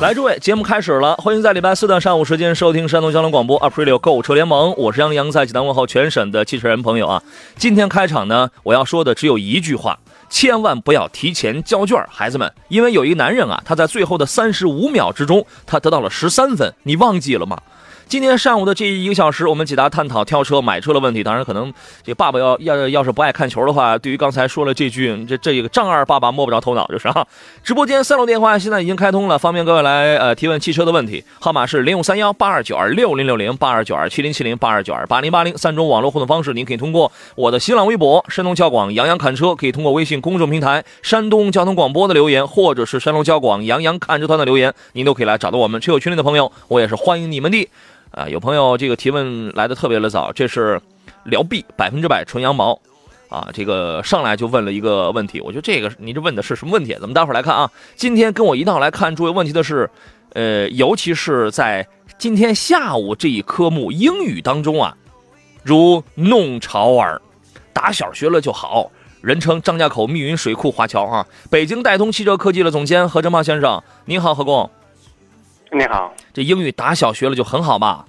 [0.00, 7.22] 来，诸位，节目开始了，欢迎在礼拜四的上午时间收听山东交通广播 Aprilio 购物车联盟，我是杨洋，在济南问候全省的汽车人朋友啊。
[7.56, 9.98] 今天开场呢，我要说的只有一句话，
[10.30, 17.60] 千万不要提前交卷，孩子们，因为有一个男人啊，他在最后的三十五秒之中，他得到了十三分，你忘记了吗？
[18.10, 21.22] 今天上午的这一个小时，我们解答探讨挑车、买车的问题。
[21.22, 27.24] 当然，可能这爸爸要要要是不爱看球的话，对于刚才说了这句，这这一个丈二爸爸摸不着头脑，就是啊。
[27.62, 31.22] 直播间三楼电话现在已经开通了，方便各位来呃提问汽车的问题。
[31.38, 47.68] 号码是零五三幺八二九二六零六零八二九二七零七零八二九二八零八零三种网络互动方式，您可以通过我的新浪微博山东交广杨洋看车，可以通过微信公众平台山东交通广播的留言，或者是山东交广杨洋看车团的留言，您都可以来找到我们车友群里的朋友，我也是欢迎你们的。
[48.10, 50.80] 啊，有朋友这个提问来的特别的早，这是
[51.24, 52.80] 辽 B 百分之百纯羊毛，
[53.28, 56.92] 啊，这个上来就问了一个问题，我觉得这个你这问的是什么问题？
[56.94, 57.70] 咱们待会儿来看啊。
[57.94, 59.88] 今天跟我一道来看诸位问题的是，
[60.32, 61.86] 呃，尤其是在
[62.18, 64.96] 今天下午这一科目英语当中啊，
[65.62, 67.22] 如弄潮儿，
[67.72, 74.68] 打小学了就好，人称张家口密云水库华侨啊，北京戴通汽车科技的总监何振茂先生，您好，何工。
[75.72, 78.04] 你好，这英语打小学了就很好吧？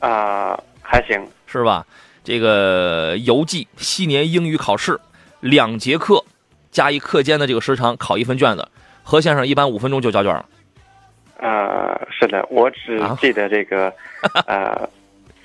[0.00, 1.86] 啊，还行，是吧？
[2.24, 4.98] 这个邮寄昔年英语考试，
[5.40, 6.22] 两节课
[6.72, 8.68] 加一课间的这个时长考一份卷子，
[9.04, 10.44] 何先生一般五分钟就交卷了。
[11.38, 13.92] 呃，是的，我只记得这个，
[14.46, 14.88] 呃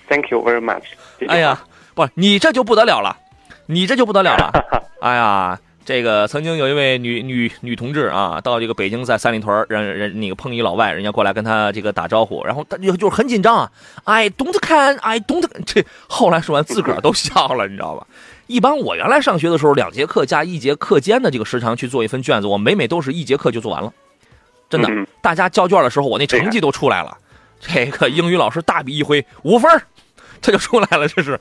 [0.09, 0.83] ，Thank you very much。
[1.27, 1.61] 哎呀，
[1.93, 3.15] 不，你这就不得了了，
[3.67, 4.51] 你这就不得了了。
[4.99, 5.59] 哎呀。
[5.85, 13.71] 这个曾经有一位女女女同志啊，到这个北京在三里屯，人人那个碰一老外，人家过来跟他这个打招呼，然后他就就是很紧张啊
[14.03, 18.07] ，I don't can，I don't，这后来说完自个儿都笑了，你知道吧？
[18.47, 23.93] 一般我原来上学的时候，两节课加一节课间的这个时长去做一份卷子，我每每都是一节课就做完了，
[24.67, 24.89] 真的。
[25.21, 27.15] 大家交卷的时候，我那成绩都出来了，
[27.59, 29.71] 这个英语老师大笔一挥，五分，
[30.41, 31.39] 他就出来了，这是。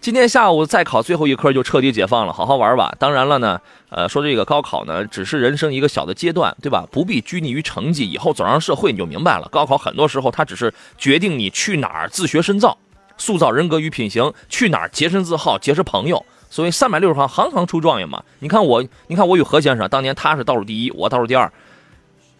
[0.00, 2.94] 今天下午再考最后一科就彻底解放了，好好玩吧。
[2.96, 6.86] 当然了呢，呃，说这个高考呢，只是人生一个小的阶段，对吧？
[6.92, 9.48] 不必拘泥于成绩，以后走上社会你就明白了。
[9.50, 12.78] 高考很多时候它只是决定你去哪儿自学深造，
[13.16, 16.24] 塑造人格与品行，去哪儿洁身自好，结识朋友。
[16.48, 18.22] 所谓三百六十行，行行出状元嘛。
[18.38, 21.52] 你看我，你看我与何先生，当年他是倒数第一，我倒数第二，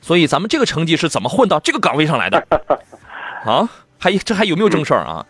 [0.00, 2.46] 所以咱们这个成绩是怎么混到这个岗位上来的？
[3.44, 3.68] 啊，
[3.98, 5.26] 还这还有没有正事儿啊？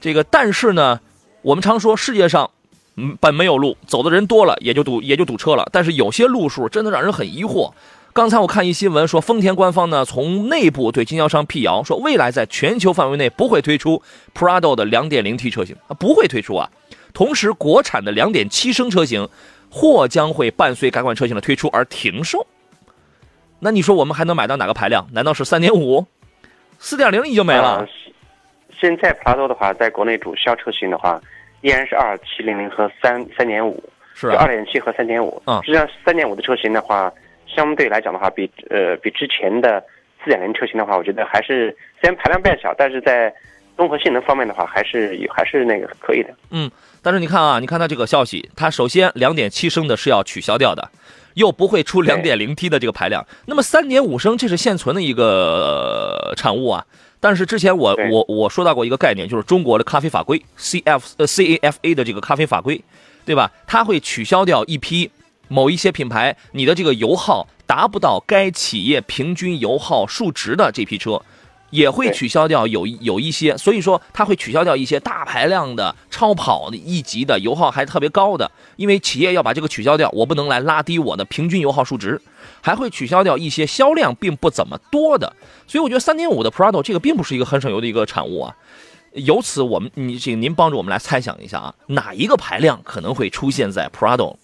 [0.00, 0.98] 这个，但是呢。
[1.46, 2.50] 我们常说世界上，
[2.96, 5.64] 嗯，本没有路，走的人多了也就堵也就堵车了。
[5.72, 7.72] 但是有些路数真的让人很疑惑。
[8.12, 14.02] 刚才我看一新闻说，丰田官方呢从内部对经销商辟谣，说未来在全球范围内不会推出
[14.34, 16.68] Prado 的 2.0T 车型啊，不会推出啊。
[17.14, 19.28] 同时，国产的2.7升车型
[19.70, 22.44] 或将会伴随改款车型的推出而停售。
[23.60, 25.06] 那你说我们还能买到哪个排量？
[25.12, 26.06] 难道是3.5、
[26.80, 27.86] 4.0已经没了？
[28.80, 31.22] 现在 Prado 的话，在国内主销车型的话。
[31.66, 33.82] 依然是二七零零和三三点五，
[34.14, 35.42] 是二点七和三点五。
[35.46, 37.12] 嗯，实际上三点五的车型的话，
[37.44, 39.82] 相对来讲的话，比呃比之前的
[40.22, 43.34] 四点零车型的话，我觉得还是虽然排量变小，但是在
[43.76, 46.32] 综合性能方面的话，还是还是那个可以的。
[46.52, 46.70] 嗯，
[47.02, 50.88] 但是你看啊，你看它这个消息，它首先两点七升的是要取消掉的，
[51.34, 56.86] 又不会出两点零 T 的这个排量，那么三点五升这是现存的一个产物啊。
[57.28, 62.80] 但是之前我我我说到过一个概念，就是中国的咖啡法规 C F 呃 C A F A 的这个咖啡法规，
[63.24, 63.50] 对吧？
[63.66, 65.10] 它会取消掉一批
[65.48, 71.20] 某一些品牌你的这个油耗达不到该企业平均油耗数值的这批车，
[71.70, 82.22] 也会取消掉有有一些，所以说它会取消掉一些大排量的超跑的一级的油耗还特别高的，因为企业要把这个取消掉，我不能来拉低我的平均油耗数值。
[82.66, 85.32] 还会取消掉一些销量并不怎么多的，
[85.68, 88.56] 所以我觉得三点五的 Prado 这个并不是一个很省油的一个产物啊。
[89.12, 94.34] 由此，我们你请您帮助我们来猜想一下啊，哪一个排量可能会出现在 Prado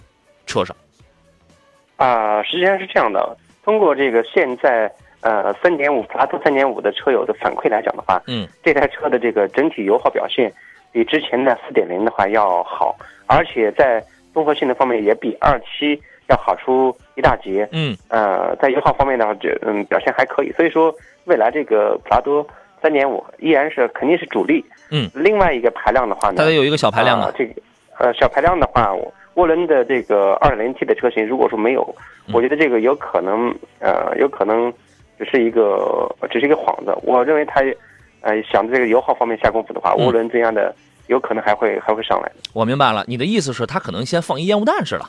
[0.47, 0.77] 车上？
[1.97, 4.89] 啊，实际上是这样的，通过这个现在
[5.23, 10.53] 呃三点五 Prado 三点五的车友的反馈来讲的话，嗯，这台车的这个整体油耗表现
[10.93, 12.95] 比之前的四点零的话要好，
[13.27, 14.01] 而且在
[14.33, 16.01] 综合性能方面也比二七。
[16.33, 17.69] 要好出一大截。
[17.73, 20.51] 嗯，呃，在油耗方面的话，这嗯表现还可以。
[20.53, 20.93] 所以说，
[21.25, 22.47] 未来这个普拉多
[22.81, 24.65] 三点五依然是肯定是主力。
[24.91, 27.31] 嗯，另外一个排量的话呢，它得有一个小排量啊。
[27.37, 27.53] 这个
[27.99, 28.93] 呃小排量的话，
[29.35, 31.95] 涡轮的这个二点零 T 的车型，如果说没有，
[32.33, 34.73] 我觉得这个有可能呃有可能
[35.19, 36.95] 只是一个只是一个幌子。
[37.03, 37.63] 我认为它
[38.21, 40.75] 呃想这个油耗方面下功夫的话，涡轮这样的
[41.07, 42.31] 有可能还会还会上来。
[42.53, 45.05] 我明白了，你的意思是他可能先放一烟雾弹似的。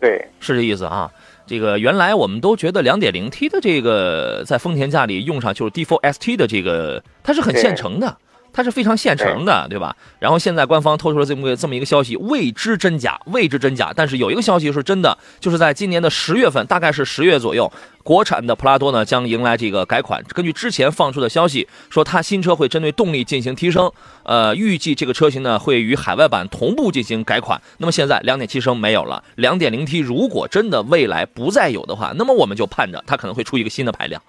[0.00, 1.10] 对，是这意思啊。
[1.46, 8.16] 这个原来我们都觉得两点零 T 的这个在丰田家里用上就是 D4ST 的这个，它是很现成的。
[8.52, 9.94] 它是非常现成的，对吧？
[10.18, 13.92] 然后现在官方透出了这么个这么一个消息，未知真假，未知真假。
[13.94, 17.70] 但是有一个消息是真的，就是在今年的十月份，大概是十月左右，
[18.02, 20.22] 国产的普拉多呢将迎来这个改款。
[20.34, 23.92] 根据之前放出的消息，说它新车会针对动力进行提升，
[24.24, 27.60] 呃，预计这个车型呢会与海外版同步进行改款。
[27.78, 34.20] 那么现在2.7升没有了，2.0T 如果真的未来不再有的话，那么我们就盼着它可能会出一个新的排量。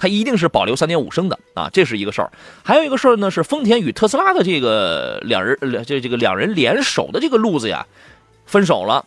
[0.00, 2.32] 它一定是保留三点五升的啊，这是一个事儿。
[2.64, 7.86] 还有一个事儿呢，是丰田与特斯拉的这个两人，这这个两人联手的这个路子呀，
[8.46, 9.04] 分手了。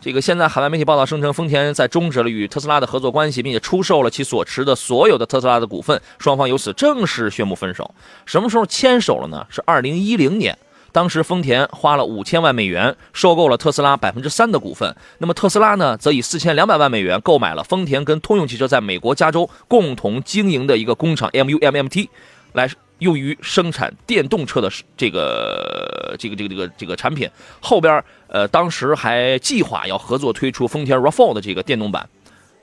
[0.00, 7.94] 这个现在海外媒体报道声称，丰田在终止了与特斯拉的合作关系，并且出售了其所持的所有的特斯拉的股份，双方由此正式宣布分手。
[8.26, 9.46] 什么时候牵手了呢？
[9.48, 10.58] 是二零一零年。
[10.92, 22.08] 当时丰田花了五千万美元收购了特斯拉百分之三的股份，那么特斯拉呢，则以四千两百万美元购买了丰田跟通用汽车在美国加州共同经营的一个工厂 MUMMT，
[22.52, 27.28] 来用于生产电动车的这个这个这个这个这个产品。
[27.60, 32.06] 后边呃，当时还计划要合作推出丰田 RAV4 的这个电动版，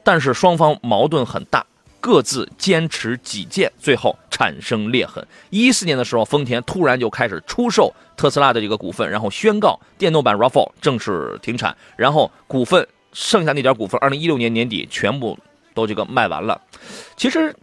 [0.03, 1.65] 但是双方矛盾很大。
[1.99, 5.25] 各自坚持己见，最后产生裂痕。
[5.49, 15.37] 一四年的时候，丰田突然就开始出售特斯拉的这个股份，然后宣告电动版 RAV4 正式停产，然后股份剩下那点股份，二零一六年年底全部
[15.73, 16.59] 都这个卖完了。
[17.17, 17.55] 其实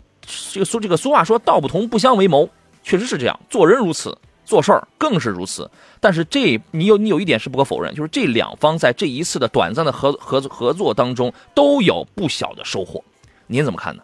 [0.52, 2.48] 这个俗这个俗话说“道不同不相为谋”，
[2.82, 5.70] 确实是这样，做人如此，做事儿更是如此。
[6.00, 13.02] 但是这你有你有一点是不可否认，就是这两方在这一次的短暂的合合合作当中都有不小的收获。
[13.46, 14.02] 您怎么看呢？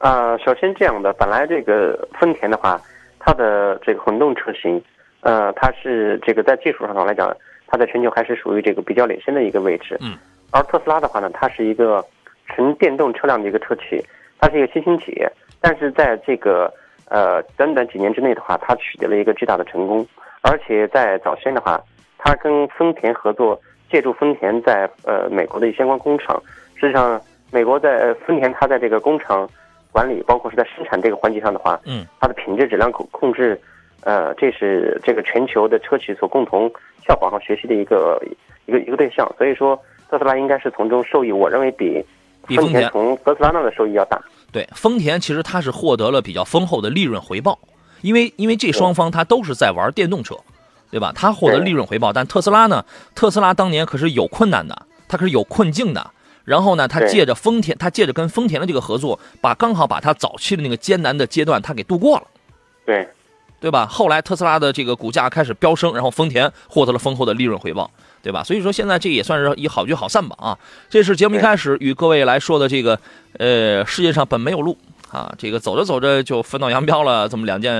[0.00, 2.80] 啊，首先这样的，本来这个丰田的话，
[3.18, 4.82] 它的这个混动车型，
[5.20, 7.30] 呃，它是这个在技术上来讲，
[7.66, 9.98] 它在全球还是属于这个比较领先的一个位置。
[10.00, 10.16] 嗯。
[10.52, 12.02] 而特斯拉的话呢，它是一个
[12.46, 14.02] 纯电动车辆的一个车企，
[14.38, 15.30] 它是一个新兴企业，
[15.60, 16.72] 但是在这个
[17.10, 20.06] 呃短短几年之内的话，它取得了一个巨大的成功，
[20.40, 21.78] 而且在早先的话，
[22.16, 23.60] 它跟丰田合作，
[23.90, 26.42] 借助丰田在呃美国的相关工厂，
[26.74, 27.20] 实际上
[27.50, 29.46] 美国在丰田它在这个工厂。
[29.92, 33.60] 管理包括是在生产这个环节上的话，嗯，它的品质质量控控制，
[34.02, 36.70] 呃，这是这个全球的车企所共同
[37.06, 38.22] 效仿和学习的一个
[38.66, 39.30] 一个一个对象。
[39.36, 41.32] 所以说，特斯拉应该是从中受益。
[41.32, 42.04] 我认为比
[42.56, 44.20] 丰田从特斯拉那的收益要大。
[44.52, 47.58] 对，丰田其实它是获得了比较丰厚的利润回报，
[48.00, 50.36] 因为因为这双方它都是在玩电动车，
[50.90, 51.12] 对吧？
[51.14, 52.84] 它获得利润回报，但特斯拉呢？
[53.14, 56.10] 特斯拉当年可是有困难的，它可是有困境的。
[56.50, 62.26] 然后呢，他借着丰田，他借着跟丰田的这个合作，把刚好把他早期的那个艰难的阶段他给度过了，
[62.84, 63.08] 对，
[63.60, 63.86] 对吧？
[63.86, 67.88] 后来特斯拉的这个股价开始飙升，然后丰田获得了丰厚的利润回报，
[68.20, 68.42] 对吧？
[68.42, 70.58] 所以说现在这也算是以好聚好散吧啊！
[70.88, 72.98] 这是节目一开始与各位来说的这个，
[73.38, 74.76] 呃，世界上本没有路。
[75.10, 77.72] 啊，这个走着走着就分道扬镳了，这么两件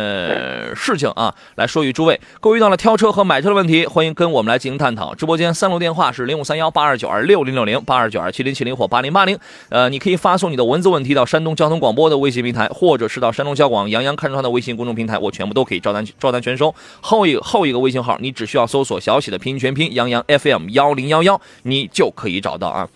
[0.75, 5.15] 事情啊，来说与诸位，各位遇到了挑车和买车的问题，欢迎跟我们来进行探讨。
[5.15, 9.39] 直播间三路电话是零五三幺八二九二六零六零八二九二七零七零或八零八零。
[9.69, 16.75] 呃，你可以发送你的文字问题到山东交通广播的微信平台，或者是到山东交广杨洋看车团的微信公众平台，我全部都可以照单照单全收。
[17.01, 22.89] 后一后一个微信号，你只需要搜索小写的拼音全拼杨洋 FM 幺零幺幺，你就可以找到啊。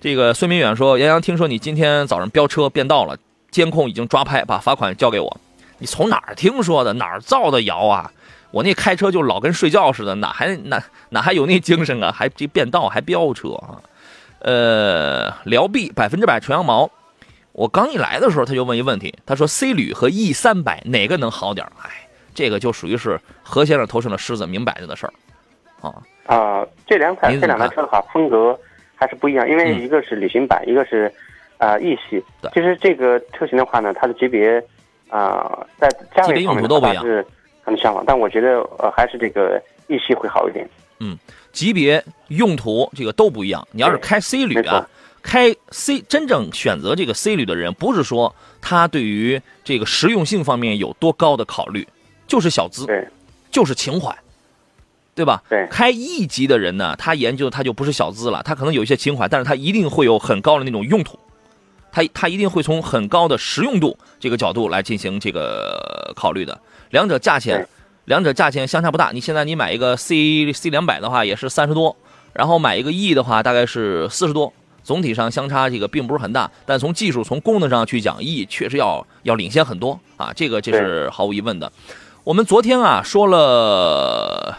[0.00, 3.16] 这个孙明远说，杨洋听说你今天早上飙车变道了。
[3.50, 5.40] 监控已经抓拍，把罚款交给我。
[5.78, 6.92] 你从哪儿听说的？
[6.92, 8.12] 哪儿造的谣啊？
[8.50, 12.12] 我那开车就老跟睡觉似的，哪还哪哪还有那精神啊？
[12.12, 13.80] 还这变道还飙车啊？
[14.40, 16.90] 呃，辽 B 百分之百纯羊毛。
[17.52, 21.66] 我刚一来的时候他就问一问题，他说 C 旅和 E 三百哪个能好点？
[21.82, 25.12] 哎，这个就属于是何先生头上的狮子，明摆着的事儿。
[25.80, 25.94] 啊
[26.26, 28.58] 啊，这两款这两台车的话，风格
[28.96, 31.12] 还是不一样，因为一个是旅行版，一个是。
[31.60, 32.24] 啊，，E 系，
[32.54, 34.58] 其实这个车型的话呢，它的级别
[35.10, 35.86] 啊，在
[36.16, 37.24] 价位方面它是
[37.62, 40.66] 很相仿，但我觉得呃，还是这个 E 系会好一点。
[41.00, 41.18] 嗯，
[41.52, 43.66] 级别、用途这个都不一样。
[43.72, 44.88] 你要是开 C 旅啊，
[45.22, 51.86] 开 C 真正选择这个 C 旅的人，不是说他对于这个实用性方面有多高的考虑，
[52.26, 53.06] 就是小资，对，
[53.50, 54.16] 就是情怀。
[55.12, 55.42] 对吧？
[55.50, 61.18] 对，开 E 级的人呢，他研究他就不是小资了，他可能有一些情怀，但是他一定会有很高的那种用途，
[61.92, 66.58] 他他一定会从很高的实用度这个角度来进行这个考虑的。
[66.90, 67.66] 两者价钱，
[68.06, 69.10] 两者价钱相差不大。
[69.12, 71.96] 你现在你买一个 C C 两百的话，也是三十多，
[72.32, 74.52] 然后买一个 E 的话，大概是四十多。
[74.82, 81.70] 总体上相差这个并不是很大，但从技术、从功能上去讲，E 确实要要领先很多啊，这个这是毫无疑问的。
[82.24, 84.56] 我们昨天啊说了，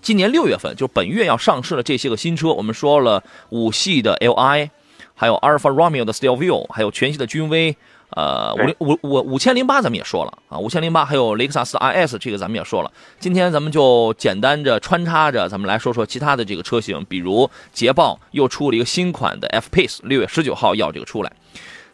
[0.00, 4.70] 今年六月份就本月要上市的这些个新车，我们说了五系的 Li，
[5.18, 7.76] 还有阿尔法罗密欧的 Stelvio，还有全系的君威。
[8.10, 12.90] 呃，五零五五五千零八咱们也说了啊，五千零八还有雷克萨斯 IS 这个咱们也说了。
[13.18, 21.30] 今天咱们就简单着穿插着，咱们来说说其他的这个车型，比如捷豹又出了一个新款的 F Pace，六月十九号要这个出来。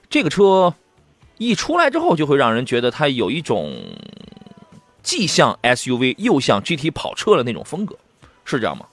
[0.09, 0.73] 这个车
[1.39, 3.75] 一出来之后，就会让人觉得它有一种
[5.03, 7.97] 既像 SUV 又像 GT 跑车的那种风格，
[8.45, 8.87] 是这样吗？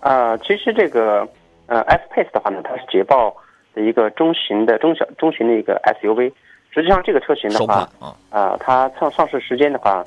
[0.00, 1.26] 啊，其实这个
[1.66, 3.36] 呃 F Pace 的话呢，它是捷豹。
[3.74, 6.32] 的一个中型的中小中型的一个 SUV，
[6.70, 7.86] 实际上这个车型的话，
[8.30, 10.02] 啊，它上上市时间的话，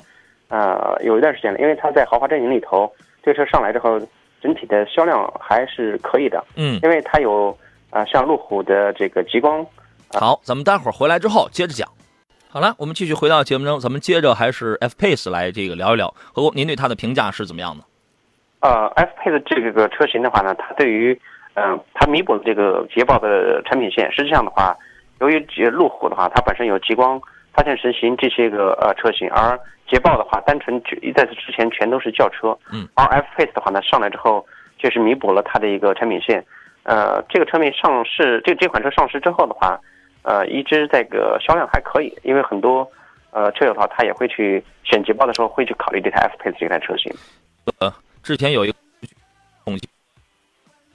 [0.48, 3.96] 呃，有一段时间了，因为它在豪华阵营里头，这车上来之后，
[4.42, 7.56] 整体的销量还是可以的，嗯，因为它有
[7.90, 9.64] 啊，像路虎的这个极光。
[10.14, 11.88] 好，咱们待会儿回来之后接着讲。
[12.48, 17.84] 好了，我们继续回到节目中，咱们接着还是 F Pace 来这个聊一聊，何工您对它的评价是怎么样的？
[18.62, 21.16] 呃，F Pace 这个车型的话呢，它对于
[21.54, 24.10] 嗯，它弥补了这个捷豹的产品线。
[24.12, 24.76] 实际上的话，
[25.20, 25.38] 由于
[25.70, 27.20] 路虎的话，它本身有极光、
[27.52, 30.80] 发现神行这些个呃车型，而捷豹的话，单纯
[31.14, 32.56] 在此之前全都是轿车。
[32.72, 32.88] 嗯。
[32.94, 34.46] 而 F Pace 的话呢，上来之后
[34.78, 36.44] 确实弥补了它的一个产品线。
[36.84, 39.78] 呃，这个车面上市，这这款车上市之后的话，
[40.22, 42.90] 呃，一直这个销量还可以，因为很多
[43.32, 47.12] 呃车友的话，他也会去选捷豹的时候会去考虑这台 F Pace 这台车型。
[47.80, 47.92] 呃，
[48.22, 48.74] 之前有一个
[49.64, 49.86] 统计。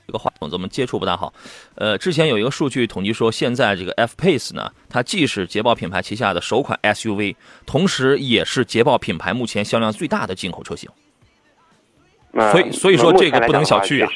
[0.08, 1.34] 这个话筒咱们接触不大好，
[1.76, 7.36] 呃，之前有一个数据统计说，现在这个 F Pace 呢，它既是捷豹品牌旗下的首款 SUV，
[7.66, 10.90] 同时也是捷豹品牌目前销量最大的进口车型。
[12.52, 14.12] 所以，所以说这个不能小觑啊，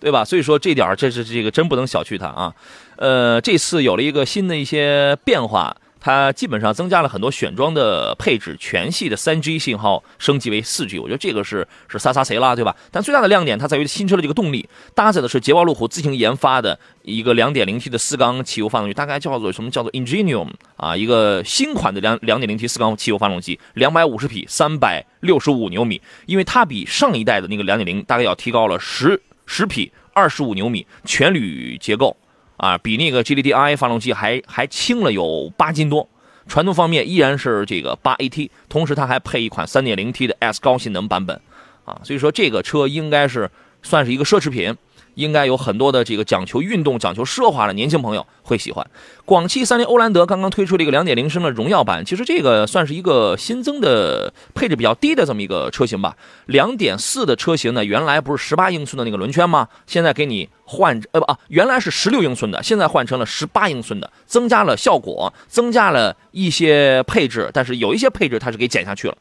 [0.00, 0.24] 对吧？
[0.24, 2.54] 所以说这点这是这个真不能小觑它啊。
[2.96, 5.76] 呃，这次有了一个新的一些变化。
[6.00, 12.74] 它基本上增加了很多选装的配置，全系的三 G 信号升级为四 G，我觉得这个是是撒撒谁啦，对吧？
[12.90, 32.16] 但最大的亮点它在于新车的这个动力，搭载的是捷豹路虎自行研发的一个 2.0T 的四缸汽油发动机，大概叫做什么叫做 Ingenium 啊，一个新款的两 2.0T 四缸汽油发动机，250匹，365牛米，因为它比上一代的那个2.0大概要提高了十十匹，25牛米，全铝结构。
[32.60, 36.06] 啊，比那个 G D D I 发动机还还轻了有八斤多，
[36.46, 41.40] 传动方面依然是这个八 AT，同时它还配一款 3.0T 的 S 高性能版本，
[41.86, 43.50] 啊，所以说这个车应该是
[43.82, 44.76] 算是一个奢侈品。
[45.20, 48.84] 应该有很多的这个讲求运动、讲求奢华的年轻朋友会喜欢。
[49.24, 56.16] 广汽三菱欧蓝德刚刚推出了一个2.0升的荣耀版，其实这个算是一个新增的配置比较低的这么一个车型吧。
[56.48, 59.68] 2.4的车型呢，原来不是18英寸的那个轮圈吗？
[59.86, 69.16] 现在给你换呃不啊，原来是16英寸的，现在换成了18英寸的，增加了效果，增加了一些配置，但是有一些配置它是给减下去了，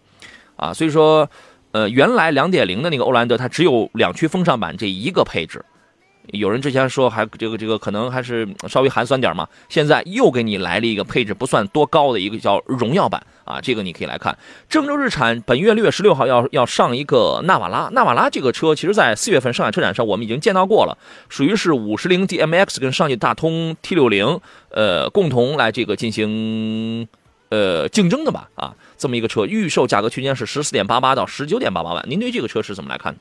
[0.56, 1.30] 啊，所以说，
[1.72, 5.64] 呃，原来2.0的那个欧蓝德它只有两驱风尚版这一个配置。
[6.32, 14.38] 有人之前说还这个这个可能还是稍微寒酸点嘛，现在又给你来了一个配置不算多高的一个叫荣耀版啊，这个你可以来看。
[14.70, 20.98] 郑州日产本月六月十六号要要上一个纳瓦拉，纳瓦拉这个车其实在四月份上海车展上我们已经见到过了，
[21.30, 24.40] 属于是五十铃 DMX 跟上汽大通 T 六零
[24.72, 27.08] 呃共同来这个进行
[27.50, 33.16] 呃竞争的吧啊，这么一个车预售价格区间是十四点八八到十九点八八万，您对这个车是怎么来看？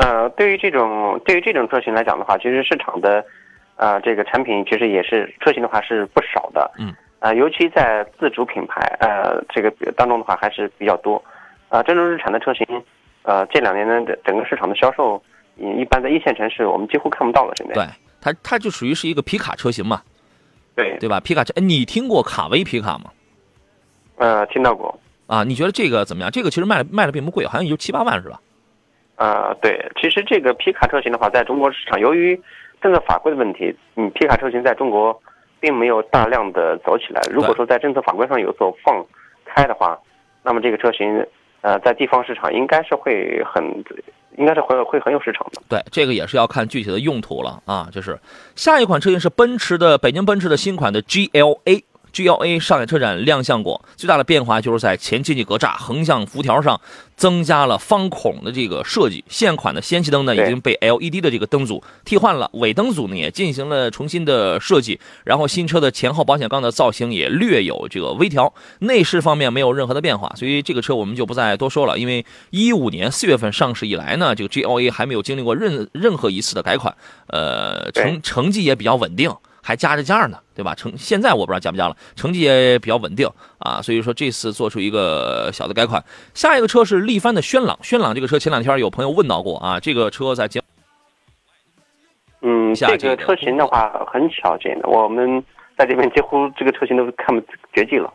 [0.00, 3.22] 呃，对于这种对于这种车型来讲的话，其实市场的，
[3.76, 11.22] 呃，这个产品其实也是车型的话是不少的，嗯，呃，尤其在自主品牌呃这个当中的话还是比较多，
[11.68, 12.66] 啊，郑州日产的车型，
[13.24, 15.22] 呃，这两年的整个市场的销售，
[15.56, 17.74] 一般在一线城市我们几乎看不到了，现在。
[17.74, 17.84] 对，
[18.22, 20.00] 它它就属于是一个皮卡车型嘛，
[20.74, 21.20] 对对吧？
[21.20, 23.10] 皮卡车，哎，你听过卡威皮卡吗？
[24.16, 24.98] 呃，听到过。
[25.26, 26.30] 啊，你觉得这个怎么样？
[26.30, 28.40] 这个其实卖卖的并不贵，好像也就七八万是吧？
[29.20, 32.40] 啊，对，其实这个皮卡车型的话，在中国市场，由于
[32.80, 35.20] 政策法规的问题，嗯，皮卡车型在中国
[35.60, 37.20] 并没有大量的走起来。
[37.30, 39.04] 如果说在政策法规上有所放
[39.44, 39.98] 开的话，
[40.42, 41.22] 那么这个车型，
[41.60, 43.62] 呃，在地方市场应该是会很，
[44.38, 45.60] 应该是会会很有市场的。
[45.68, 47.90] 对，这个也是要看具体的用途了啊。
[47.92, 48.18] 就是
[48.56, 51.82] 下一款车型是奔驰的北京奔驰的新款的 GLA。
[52.12, 56.80] GLA 上海车展亮相过，最大的变化就是在前进气格栅横向辐条上
[57.16, 59.24] 增加了方孔的这个设计。
[59.28, 64.98] 现款的氙气灯呢已经被 LED 的这个灯组替换了，尾灯组呢也进行了重新的设计。
[65.24, 71.98] 然后新车的前后保险杠的造型也略有这个微调，内饰方面没有任何的变化，所以这个车我们就不再多说了。
[71.98, 76.94] 因为一五年四月份上市以来呢，这个 GLA 还没有经历过任任何一次的改款，
[77.28, 79.30] 呃，成成绩也比较稳定。
[79.62, 80.74] 还加着价呢，对吧？
[80.74, 86.02] 成现在我不知道加不加了，成绩也比较稳定啊，所以说这次做出一个小的改款。
[86.34, 90.62] 下一个车是力帆的轩朗，轩朗这个车前两天有朋友问到过啊，这个车在节
[92.42, 95.44] 嗯，这个车型的话很少见的，我们
[95.76, 98.12] 在这边几乎这个车型都看不绝迹了。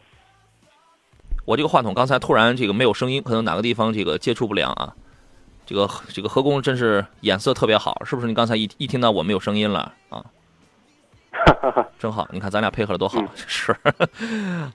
[1.46, 4.96] 我这个话筒刚才突然这个没有声音，可能哪个地方这个接触不良啊？
[5.68, 8.28] 这个这个何工真是眼色特别好，是不是？
[8.28, 10.26] 你刚才一一听到我没有声音了啊？
[12.00, 13.76] 真好，你看咱俩配合的多好， 是。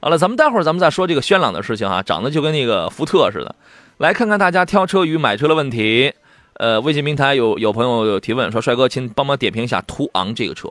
[0.01, 3.55] 好了，咱们待会儿咱们再说这个轩朗的事情啊，长得就跟那个福特似的。
[3.99, 6.13] 来看看大家挑车与买车的问题。
[6.55, 10.69] 呃，微信平台有有朋友有提问说，帅哥，请帮忙点评一下途昂这个车。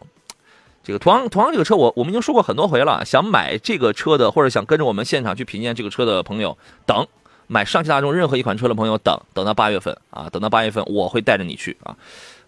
[0.83, 3.03] 这个途昂途昂这个车，我我们已经说过很多回了。
[3.03, 7.07] 想买这个车的，或者想跟着我们现场去品鉴这个车的朋友，等
[7.47, 11.95] 买上汽大众任何一款车的朋友，等等到八月份啊，等到八月份我会带着你去啊。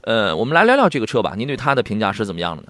[0.02, 2.70] 呃，我们来聊聊这个车吧，您对它的评价是怎么样的呢？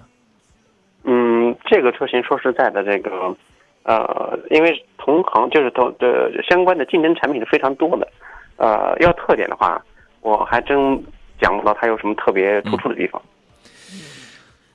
[1.62, 3.36] 嗯，这个车型说实在的，这个，
[3.84, 8.08] 呃，因为同行就是同的相关的竞争产品是非常多的，
[8.56, 9.82] 呃，要特点的话，
[10.20, 11.02] 我还真
[11.40, 13.20] 讲不到它有什么特别突出的地方。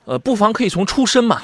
[0.04, 1.42] 呃，不妨可以从出身嘛，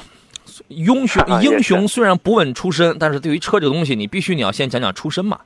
[0.69, 5.39] 英雄英雄虽然不问出身，但是对于车这个东西，你必须你要先讲讲出身嘛。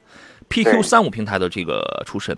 [0.49, 2.35] PQ 三五平台的这个出身，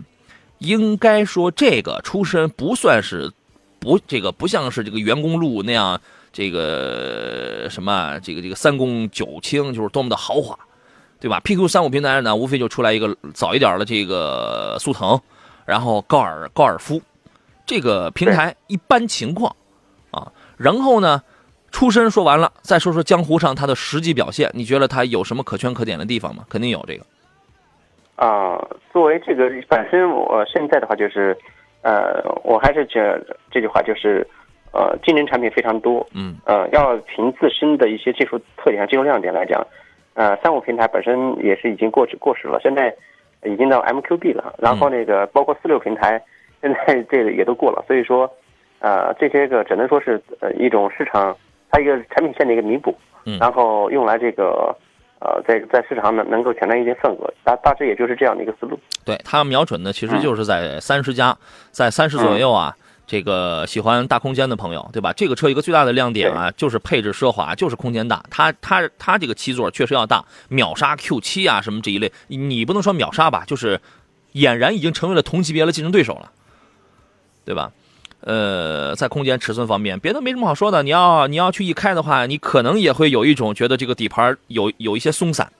[0.58, 3.32] 应该说这个出身不算是
[3.80, 6.02] 不这个不像是这个员工路那样。
[6.34, 10.58] 这个什么，这个这个三公九卿，就是多么的豪华，
[11.20, 15.20] 对吧？PQ 三五平台呢，无非就出来一个早一点的这个速腾，
[15.66, 17.02] 然后高尔高尔夫，
[17.66, 19.54] 这个平台一般情况
[20.12, 20.32] 啊。
[20.56, 21.22] 然后呢，
[21.70, 26.46] 出身说完了，再说说江湖上它的实际表现，你觉得它有什么可圈可点的地方吗？
[26.48, 27.06] 肯定有这个。
[28.16, 28.58] 啊，
[28.94, 31.38] 作为这个本身，我现在的话就是，
[31.82, 33.20] 呃，我还是这
[33.52, 34.26] 这句话就是。
[34.74, 39.62] 呃，竞争产品非常多，嗯，呃，要凭自身的一些技术特点和技术亮点来讲，
[40.14, 42.96] 呃，三五平台本身也是已经过时过时了，现在
[43.44, 46.24] 已经到 MQB 了，然后那个包括四六平台，
[46.62, 48.32] 现在这个也都过了，所以说，
[48.80, 51.36] 呃，这些个只能说是呃一种市场
[51.70, 54.74] 它一个产品线的一个弥补，嗯，然后用来这个
[55.20, 58.80] 呃在在市场上能能够抢占一些份额，大大致也就是这样的一个思路。
[59.04, 61.38] 对，它瞄准的其实就是在三十家，
[61.72, 62.74] 在三十左右啊。
[63.08, 65.12] 这个喜欢大空间的朋友，对吧？
[65.14, 68.24] 这个车一个最大的亮点啊，就是配置奢华，就是空间大。
[68.30, 73.82] 它它它这个七座确实要大，秒杀 Q 七啊什么这一类，你不能说秒杀吧，就是
[74.34, 76.32] 俨然已经成为了同级别的竞争对手了，
[77.44, 77.72] 对吧？
[78.22, 80.84] 呃，在空间尺寸方面，别的没什么好说的。
[80.84, 85.52] 你要你要去一开的话，你可能也会有一种觉得这个底盘有有一些松散。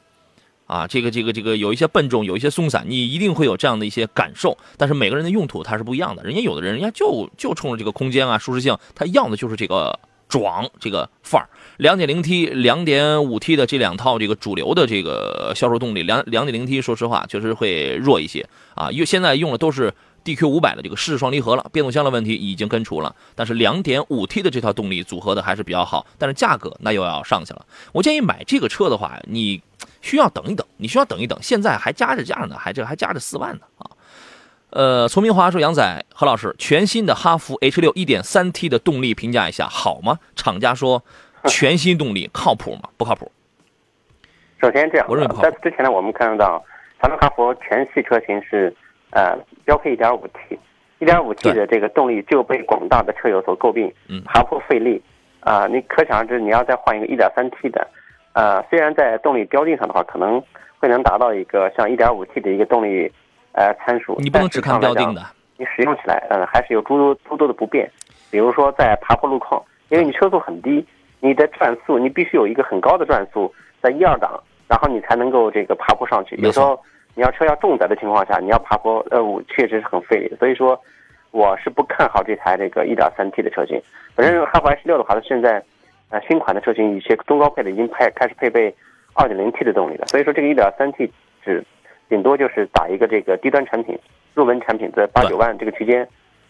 [0.72, 4.58] 啊，这个这个这个有一些笨重，有一些松散，你一定会有这样的一些感受。
[4.78, 11.50] 但是每个人的用途它是不一样的，人家有的人人家就就冲着这个空间啊、舒适性，他要的就是这个壮这个范儿。
[11.76, 23.16] 两点零 T、两点五 T 的这两套这个主流的这个销售动力，两两点零 T 说实话确实会弱一些啊，因为现在用的都是 DQ 五百的这个湿式双离合了，变速箱的问题已经根除了。
[23.36, 27.66] 但是两点五 T 的这套动力组合的还是比较好，但是价格那又要上去了。
[27.92, 29.62] 我建议买这个车的话，你。
[30.04, 33.86] 需要等一等，你需要等一等，现在还加着价呢，还这还加着四万呢啊！
[34.72, 41.04] 呃，丛明华说：“杨仔何老师，全新的哈弗 H 六 1.3T 的动力评价一下好吗？”厂家说：
[41.46, 42.90] “全新动力靠谱吗？
[42.98, 43.32] 不靠谱。”
[44.60, 46.64] 首先这样，我认为在之前呢，我们看到
[47.00, 48.76] 长城哈弗全系车型是
[49.12, 55.02] 呃标配 1.5T，1.5T 的这个动力就被广大的车友所诟病，嗯，爬坡费力
[55.40, 57.88] 啊，你可想而知，你要再换一个 1.3T 的。
[58.34, 60.42] 呃，虽然在动力标定上的话，可能
[60.80, 63.12] 会能达到一个像 1.5T 的一个动力
[63.52, 65.22] 呃参数，你不能只看标定的，
[65.58, 67.92] 你使用起来，呃，还是有诸多诸多的不便。
[68.30, 70.86] 比如说在爬坡路况，因为你车速很低，
[71.20, 76.38] 你的转速你必须有一个很高的转速，在一二档，然后你才能够这个爬坡上去。
[76.38, 76.82] 有时候
[77.16, 80.36] 你要车要重载的情况下，你要爬坡，呃，确实是很费力。
[80.38, 80.80] 所以说，
[81.32, 83.82] 我是不看好这台这个 1.3T 的车型。
[84.16, 85.64] 反正哈弗 H 六的话，它现在。
[86.14, 88.76] 呃，新款的车型一些中高配的已经配开始配备
[89.14, 91.10] 2.0T 的动力了，所以说这个 1.3T
[91.42, 91.64] 只
[92.10, 93.98] 顶多就是打一个这个低端产品，
[94.34, 96.06] 入门产品在八九万这个区间，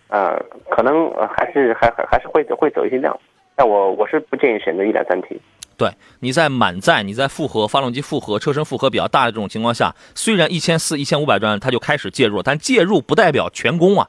[0.08, 0.36] 呃，
[0.71, 3.15] 可能还是还还还是会会走一些量，
[3.56, 5.38] 但我我是不建议选择 1.3T。
[5.77, 14.07] 对，你在满载、你在负荷、发动机负荷、车身负荷比较大的这种情况下，虽然一千四、一千五百转它就开始介入，但介入不代表全功啊。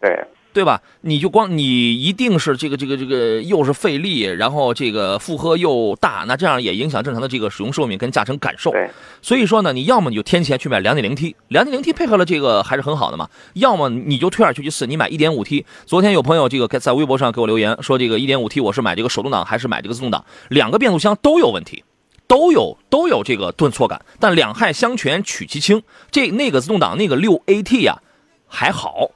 [0.00, 0.26] 对。
[0.54, 0.80] 对吧？
[1.00, 8.72] 你就光你一定是这个这个这个又是费力，然后这个负荷又大，那这样也影响正常的这个使用寿命跟驾乘感受。
[9.20, 13.28] 所以说呢，你要么你就添钱去买两点零 T，两点零 T 配合了这个还是很好的嘛。
[13.54, 15.66] 要么你就退而求其次，你买一点五 T。
[15.86, 20.24] 昨天有朋友这个在微博上给我留言说，这个一点五 T 我是买这个手动挡还是买这个自动挡？
[20.50, 21.82] 两个变速箱都有问题，
[22.28, 25.82] 都有都有这个顿挫感，但两害相权取其轻。
[26.12, 27.98] 这那个自动挡那个六 AT 呀
[28.46, 29.10] 还好。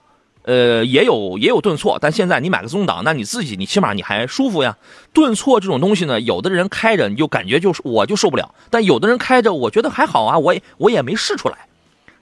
[0.48, 4.78] 呃，也有也有顿挫，但现在你买个自动挡，那你自己你起码你还舒服呀。
[5.12, 11.68] 顿挫这种东西呢，有的人开着你就感觉就是我就受不了，但有的人开着我觉得还好啊，我也我也没试出来，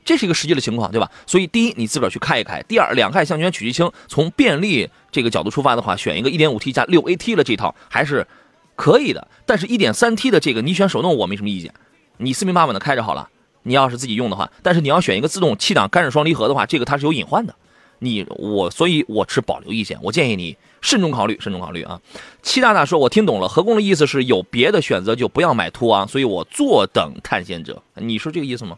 [0.04, 1.08] 这是一个实际的情况，对吧？
[1.24, 8.26] 所以第一，你自个儿去开一开；第二，两害相权取其轻，从便利这个角度出发的话，选一个 1.5T 加 6AT 的这套还是
[8.74, 9.28] 可以的。
[9.46, 11.72] 但是 1.3T 的这个你选手动我没什么意见，
[12.16, 13.28] 你四平八稳的开着好了。
[13.62, 17.54] 你要是自己用的话，但是你要选一个自动七档干式双离合的话，这个它是有隐患的。
[17.98, 19.98] 你我，所以我持保留意见。
[20.02, 22.00] 我建议你慎重考虑，慎重考虑啊！
[22.42, 27.82] 七大大说，我听懂了，何工的意思是有别的选择就不要买途昂，所以我坐等探险者。
[27.94, 28.76] 你说这个意思吗？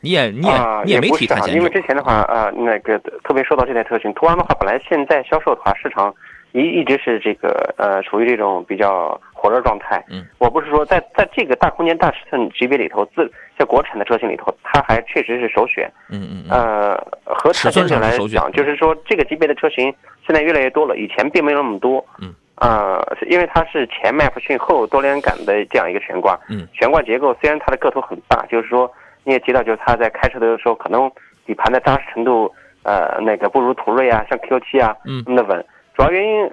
[0.00, 0.52] 你也你也
[0.84, 6.14] 你也没提探险者，因为之前的话，呃，那个特别说到这台车型，途昂的话，本来现在销售的话，市场。
[6.54, 10.00] 一一直是这个呃，处于这种比较火热状态。
[10.08, 15.90] 嗯，我不是说在在这个大空间、大尺寸级别里头，自在国产的车型里头，它还确实是首选。
[16.10, 16.46] 嗯嗯。
[16.48, 19.92] 呃，和探险者来讲，就是说这个级别的车型
[20.24, 22.04] 现在越来越多了，以前并没有那么多。
[22.22, 22.32] 嗯。
[22.58, 26.38] 呃，因为它是前麦弗逊后多连杆的这样一个悬挂。
[26.48, 26.68] 嗯。
[26.72, 28.88] 悬挂结构虽然它的个头很大，就是说
[29.24, 31.10] 你也提到，就是它在开车的时候可能
[31.44, 32.48] 底盘的扎实程度，
[32.84, 35.66] 呃，那个不如途锐啊，像 Q7 啊那么的稳。
[35.94, 36.50] 主要原因，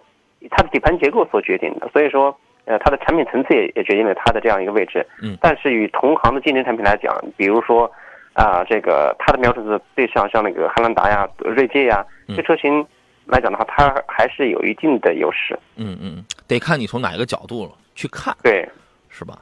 [0.49, 5.05] 它的底盘结构所决定的，所以说，呃，它的产品层次也也决定了它的这样一个位置。
[5.21, 5.37] 嗯。
[5.41, 7.91] 但是与同行的竞争产品来讲，比如说，
[8.33, 12.85] 啊，这个它的瞄准的对象像那个汉兰达呀、锐界呀，这车型
[13.25, 15.57] 来讲的话，它还是有一定的优势。
[15.75, 18.35] 嗯嗯，得看你从哪一个角度去看。
[18.43, 18.67] 对。
[19.09, 19.37] 是吧？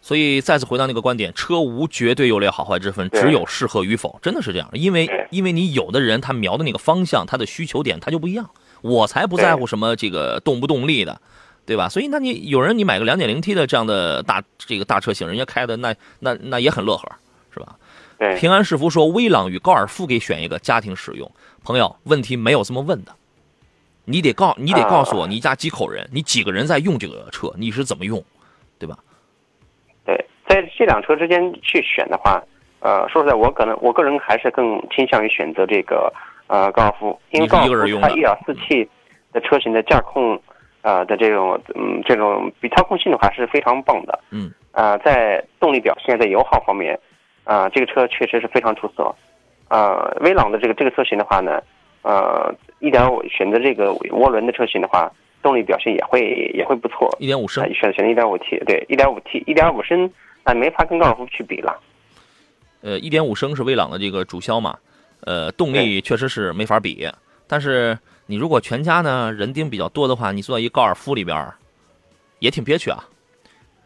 [0.00, 4.68] 所以再次回到那个观点，车无绝对优劣好坏之分，只有适合与否，真的是这样。
[4.72, 8.50] 因为因为你有的人他瞄的那个方向，他的需求点他就不一样。
[8.82, 11.20] 我才不在乎什么这个动不动力的，
[11.64, 11.88] 对吧？
[11.88, 17.10] 所以那你有人你买个两点零 T 的这样的大这个大车型，人家开的那那那也很乐呵，
[17.54, 17.76] 是吧？
[18.38, 21.30] 平安是福说威朗与高尔夫给选一个家庭使用，
[21.64, 23.12] 朋友问题没有这么问的，
[24.04, 28.22] 你得告你得告诉我你家几口人，你几个人在用这个车，你是怎么用，
[28.78, 28.98] 对吧？
[30.04, 32.42] 对，在这辆车之间去选的话，
[32.80, 36.12] 呃，说实在，我可能我个人还是更倾向于选择这个。
[36.46, 38.88] 呃，高尔夫，因为高尔夫它一点四 T
[39.32, 40.38] 的车型的驾控，
[40.82, 44.18] 呃的这种，嗯，这种比操控性的话是非常棒的。
[44.30, 46.98] 嗯，啊，在动力表现，在油耗方面，
[47.44, 49.14] 啊，这个车确实是非常出色。
[49.68, 51.62] 啊，威朗的这个这个车型的话呢，
[52.02, 55.10] 呃，一点五选择这个涡轮的车型的话，
[55.42, 57.08] 动力表现也会也会不错。
[57.18, 60.12] 一点五升，选选一点五 T，对，一点五 T，一点五升，
[60.44, 61.80] 那没法跟高尔夫去比了。
[62.82, 64.76] 呃，一点五升是威朗的这个主销嘛？
[65.22, 67.08] 呃，动力确实是没法比，
[67.46, 71.52] 但是你如果全家呢人丁比较多的话，你坐一高尔夫里边
[72.38, 73.08] 也挺憋屈啊。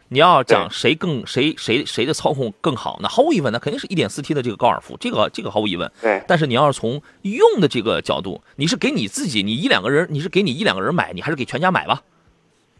[0.09, 5.91] 你要讲谁更谁谁谁的操控更好，那毫无疑问，那肯定是一点四 T 的这个高尔夫，这个这个毫无疑问。
[6.01, 6.23] 对。
[6.25, 12.01] 但是你要是从用的这个角度，你是给你自己，你一两个人，你是给你一两个人买，你还是给全家买吧？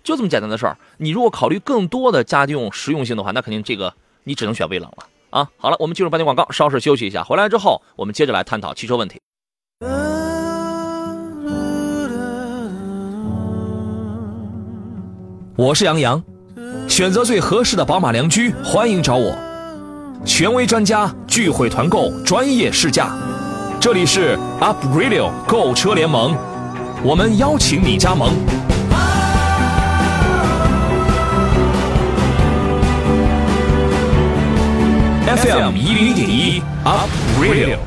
[0.05, 0.77] 就这么简单的事儿。
[0.99, 3.93] 你如果考虑更多的家用实用性的话，那肯定这个
[4.23, 5.05] 你只能选威朗了。
[5.29, 9.19] 啊，好了，我们进入半天广告，稍事休息一下，回来之后我们接着来探讨汽车问题。
[15.57, 16.23] 我是杨洋，
[16.87, 19.35] 选择最合适的宝马良驹，欢迎找我，
[20.23, 23.11] 权威专家聚会团购，专业试驾，
[23.79, 26.37] 这里是 Up Radio 购车联盟，
[27.03, 28.31] 我们邀请你加盟。
[35.27, 37.86] FM 一零一点一 Up Radio。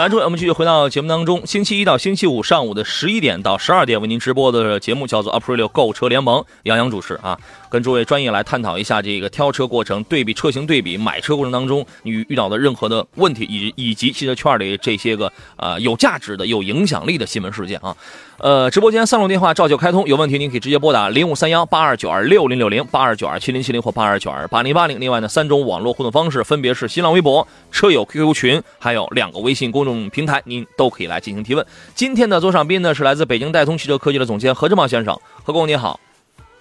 [0.00, 1.46] 来，诸位，我们继续回到节目当中。
[1.46, 17.94] 星期一到星期五上午的十一点到十二点为您直播的节目叫做 Up Radio 购车联盟，杨洋主持啊，跟诸位专业来探讨一下这个挑车过程、对比车型对比、买车过程当中你遇到的任何的问题，以以及汽车圈里这些个啊有价值的、有影响力的新闻事件啊。
[18.38, 24.98] 呃，直播间三路电话照旧开通，有问题您可以直接拨打零五三幺八二九二六零六零八二九二七零七零或八二九二八零八零。
[24.98, 29.89] 另外呢，三种网络互动方式分别是新浪微博、车友 QQ 群，还有两个微信公众。
[29.90, 31.66] 种平台，您都可以来进行提问。
[31.94, 35.98] 今天的座上宾呢是来自北京戴通汽车科技的总监何志茂先生，何工你好，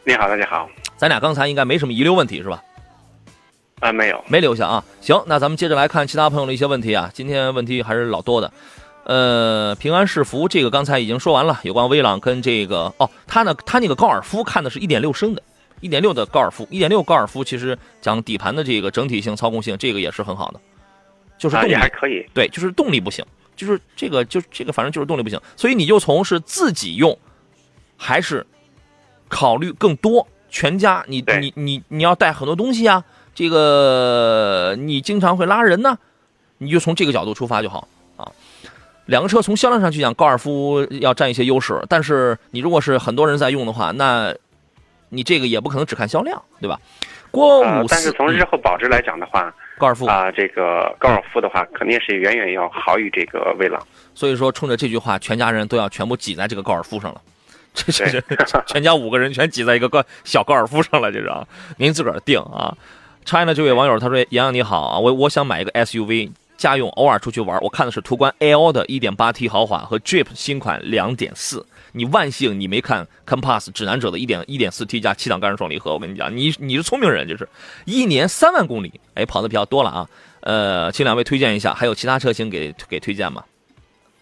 [0.03, 2.63] 你好，大家好，咱俩刚才应该没什么遗留问题是吧？
[3.79, 4.83] 啊，没有，没留下啊。
[4.99, 7.09] 行，那咱们接着来看其他朋友的一些问题啊。
[7.13, 8.51] 今天问题还是老多的。
[9.05, 11.59] 呃，平安是福，这个刚才已经说完了。
[11.63, 15.41] 有关威朗跟这个哦，他呢，他那个高尔夫看的是一点六升的，
[15.79, 20.59] 一点六的高尔夫，一点六高尔夫其实讲底盘的这个整体性、操控性，这个也是很好的，
[21.39, 22.23] 就是动力还可以。
[22.35, 23.25] 对，就是动力不行，
[23.55, 25.41] 就是这个就这个反正就是动力不行。
[25.55, 27.17] 所以你就从是自己用，
[27.97, 28.45] 还是
[29.27, 31.03] 考虑更多全家？
[31.07, 33.03] 你你你你要带很多东西啊。
[33.33, 35.97] 这个你经常会拉人呢，
[36.57, 38.29] 你就从这个角度出发就好啊。
[39.05, 44.35] 两个车从销量上去讲，高尔夫要占一些优势，但是你如果是很多人在用的话，那
[45.07, 46.77] 你这个也不可能只看销量，对吧？
[47.31, 53.81] 郭五但是从日后保值来讲的话，高尔夫啊，这个高尔夫的话肯定是远远要好于这个威朗。
[54.15, 57.21] 所以说，冲着这句话，全家人都要全部挤在这个高尔夫上了。
[57.73, 62.75] 这这这，全家五个人全挤在一个高小高尔夫上了，这是啊，您自个儿定啊。
[63.25, 67.59] China 这位网友他说：“洋洋你好啊，我我想买一个 SUV 家用，偶尔出去玩。
[67.61, 71.63] 我看的是途观 L 的 1.8T 豪华和 Jeep 新款2.4。
[71.91, 75.93] 你万幸你没看 Compass 指南者的一点一点四 T 加七档干式双离合。
[75.93, 77.47] 我跟你讲，你你是聪明人，就是
[77.85, 80.07] 一年三万公里，哎，跑的比较多了啊。
[80.41, 83.43] 呃，请两位推荐一下，还有其他车型给给推荐吗？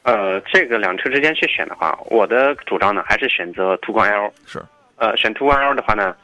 [0.04, 4.32] 呃，这个两车之间去选的话，我的主张呢还是选择途观 L。
[4.46, 4.62] 是，
[4.96, 6.16] 呃，选途观 L 的话呢，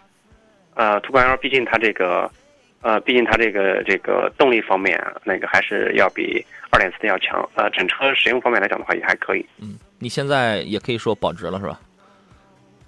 [0.75, 2.29] 呃，途观 L 毕竟它这个。
[2.85, 7.47] 呃，毕竟它这个这个动力方面，那个还是要比二点四的要强。
[7.55, 9.45] 呃，整车使用方面来讲的话，也还可以。
[9.59, 11.79] 嗯，你现在也可以说保值了，是吧？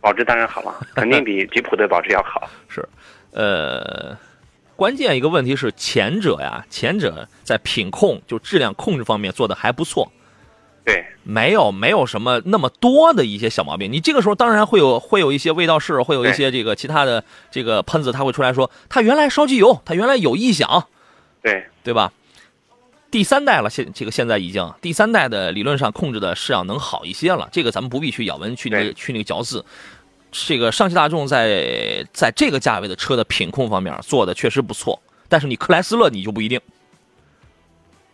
[0.01, 2.49] 保值当然好了， 肯定比吉普的保值要好。
[2.67, 2.87] 是，
[3.31, 4.17] 呃，
[4.75, 10.11] 关键一个问题是前者呀，前者在品控就质量控制方面做的还不错。
[10.83, 13.91] 对，没有没有什么那么多的一些小毛病。
[13.91, 20.87] 你这个时候当然会有会有一些味道是，会有一些这个其他的这个喷子，他会出来说，他原来烧机油，他原来有异响，
[21.41, 22.13] 对对吧？
[23.15, 27.47] 第三代了，现这个现在已经第三代的理论上控制的是要能好一些了。
[27.49, 29.63] 这个咱们不必去咬文去那个去那个嚼字。
[30.33, 36.59] 这个上汽大众在在这个价位的车的品控方面做的确实不错，但是你克莱斯勒你就不一定，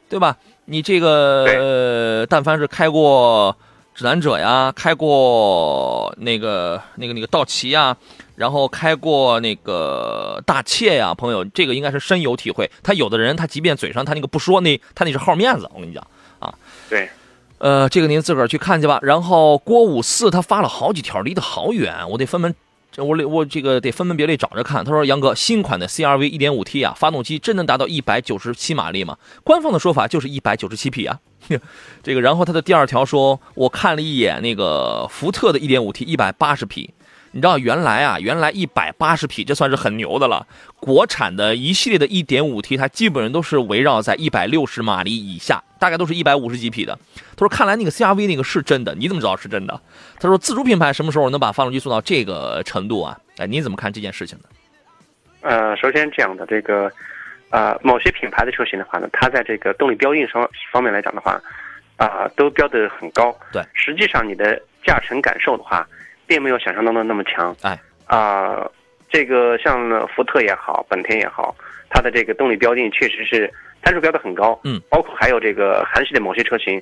[0.07, 0.37] 对吧？
[0.65, 3.57] 你这个，但凡是开过
[3.95, 7.97] 指南者呀，开过那个、那个、那个道奇呀，
[8.41, 12.67] 然后开过那个大切呀，朋友，这个应该是深有体会。
[12.81, 15.69] 他有的人，他即便嘴上他那个不说，那他那是好面子。
[15.75, 16.03] 我跟你讲
[16.39, 16.51] 啊，
[16.89, 17.07] 对，
[17.59, 18.97] 呃，这个您自个儿去看去吧。
[19.03, 22.55] 然后郭五四他发了好几条，离得好远，我得分门。
[22.91, 24.83] 这我我这个得分门别类找着看。
[24.83, 29.15] 他说：“杨哥，新款的 CRV 1.5T 啊，发动机真能达到197马力吗？
[29.43, 31.19] 官方的说法就是197匹啊。
[32.01, 36.93] 这个，然后他的第二条说，我看了一眼那个福特的 1.5T，180 匹。
[37.31, 40.45] 你知道原来啊，原来一百八十匹这算是很牛的了。
[40.79, 46.95] 国产的一系列的 1.5T，它基本上都是围绕在一百六十马力以下。”大概都是一百五十几匹的，
[47.35, 49.81] 他说：“看来那个 CRV 那个是真的，你怎么知道是真的？”
[50.21, 54.45] 他说：“自主品牌什么时候能把发动机做到这个程度啊？”哎，你怎么看这件事情呢？
[55.41, 56.91] 呃，首先这样的这个，
[57.49, 61.41] 呃，某些品牌的车型的话呢，它在这个动力标定上方面来讲的话，
[61.97, 63.35] 啊，都标的很高。
[63.51, 65.87] 对，实际上你的驾乘感受的话，
[66.31, 67.53] 并没有想象中的那么强。
[67.61, 68.65] 哎，啊，
[69.09, 71.53] 这个像福特也好，本田也好，
[71.89, 73.51] 它的这个动力标定确实是。
[73.83, 76.79] 参数标的很高，嗯，包括还有这个韩系的某些车型，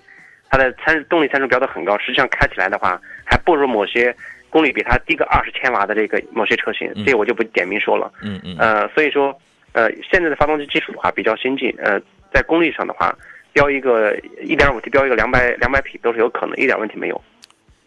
[0.50, 4.14] 它的参动力参数标的很高，实际上开起来的话，还不如某些
[4.50, 9.34] 功率比它低个二十千瓦的这个某些车型，这我就不点名说了，嗯嗯，呃，所以说，
[9.72, 11.98] 呃，现在的发动机技术的话比较先进，呃，
[12.34, 13.18] 在功率上的话，
[13.54, 17.22] 标一个一点五 T，标一个两百两百匹都是有可能，一点问题没有。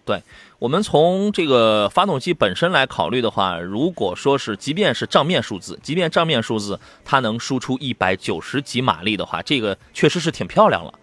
[0.07, 0.16] 对
[0.62, 10.94] 我们从这个发动机本身来考虑的话，如果说是即便是账面数字，即便账面数字它能输出一百九十几马力的话，这个确实是挺漂亮了，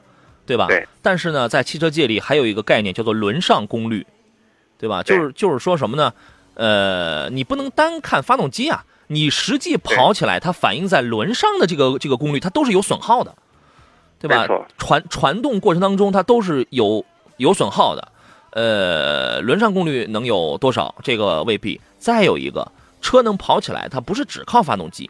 [0.45, 0.67] 对吧？
[0.67, 0.87] 对。
[1.01, 4.07] 但是呢，在汽车界里还有一个概念叫做轮上功率，
[4.77, 5.03] 对吧？
[5.03, 6.13] 就是就是说什么呢？
[6.53, 13.35] 呃，你不能单看发动机啊，你实际跑起来，它反映在轮上的这个这个功率，它都是有损耗的，
[14.19, 14.47] 对吧？
[14.77, 18.13] 传传动过程当中，它都是有有损耗的。
[18.51, 20.95] 呃，轮上功率能有多少？
[21.03, 21.79] 这个未必。
[21.99, 25.09] 再有一个，车能跑起来，它不是只靠发动机，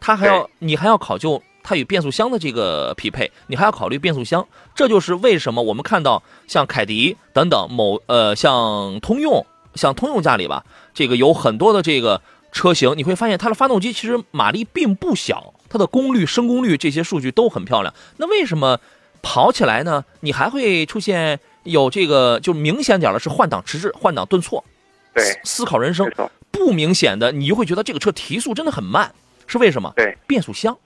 [0.00, 4.46] 它还要你还要考究它与变速箱的这个匹配，你还要考虑变速箱。
[4.74, 12.20] 这就是为什么我们看到像凯迪等等某呃，像通用，像通用家里吧，这个有很多的这个
[12.52, 17.94] 车型，你会发现它的发动机其实马力并不小，它的功率、升功率这些数据都很漂亮。
[18.16, 18.78] 那为什么？
[19.22, 24.64] 跑起来呢，你还会出现有这个就明显点的是换挡迟滞、换挡顿挫，
[25.14, 26.10] 对，思考人生。
[26.50, 29.12] 不明显的，你就会觉得这个车提速真的很慢，
[29.46, 29.92] 是为什么？
[29.94, 30.76] 对，变速箱。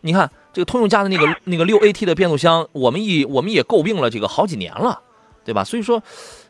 [0.00, 5.00] 你看这个通用家的那个 那个六 AT 的变速箱，我们一我们也诟病了这个好几年了，
[5.44, 5.62] 对吧？
[5.62, 6.02] 所以说。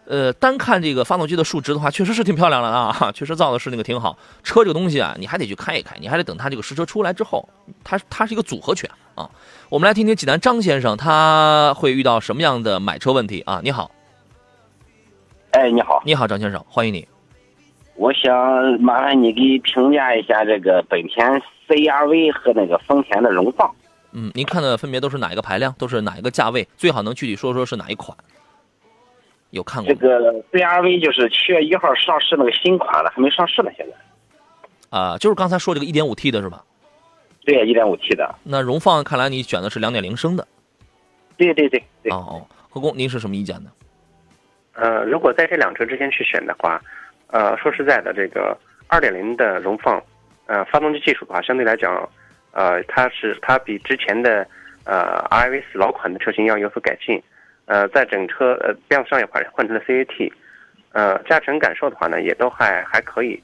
[0.05, 4.19] 呃，单看这个发动机的数值的话，确实是挺漂亮的啊， 确实造的是那个挺好。
[4.43, 7.49] 车这个东西啊，你还得去开一开，你还得等它这个实车出来之后，
[7.85, 9.31] 它它是一个组合拳啊。
[9.69, 13.61] 我们来听听济南张先生他会遇到什么样的买车问题啊？
[13.63, 13.91] 你好，
[15.53, 17.07] 哎，你好，你好，张先生，欢迎你。
[17.95, 18.35] 我想
[18.81, 23.71] 麻烦你给评价一下这个本田 CR-V 和那个丰田的荣放。
[24.11, 25.73] 嗯，您看的分别都是哪一个排量？
[25.79, 26.67] 都是哪一个价位？
[26.77, 28.17] 最好能具体说说是哪一款？
[29.53, 34.99] 有看过这个 CRV 就是七月一号上市那个新款了，还没上市呢，现在。
[34.99, 36.65] 啊，就是刚才说这个 1.5T 的是吧？
[37.45, 38.35] 对一点五 T 的。
[38.45, 40.47] 那荣放看来你选的是两点零升的。
[41.37, 42.13] 对对对对。
[42.13, 43.71] 哦，何工，您是什么意见呢？
[44.75, 46.81] 呃，如果在这两车之间去选的话，
[47.27, 50.03] 呃，说实在的，这个二点零的荣放，
[50.47, 52.09] 呃，发动机技术的话，相对来讲，
[52.53, 54.47] 呃，它是它比之前的
[54.85, 57.23] 呃 RV4 老款的车型要有所改进。
[57.67, 60.33] 呃，在整车呃变速箱也换换成了 CAT，
[60.93, 63.41] 呃，驾乘感受的话呢，也都还还可以，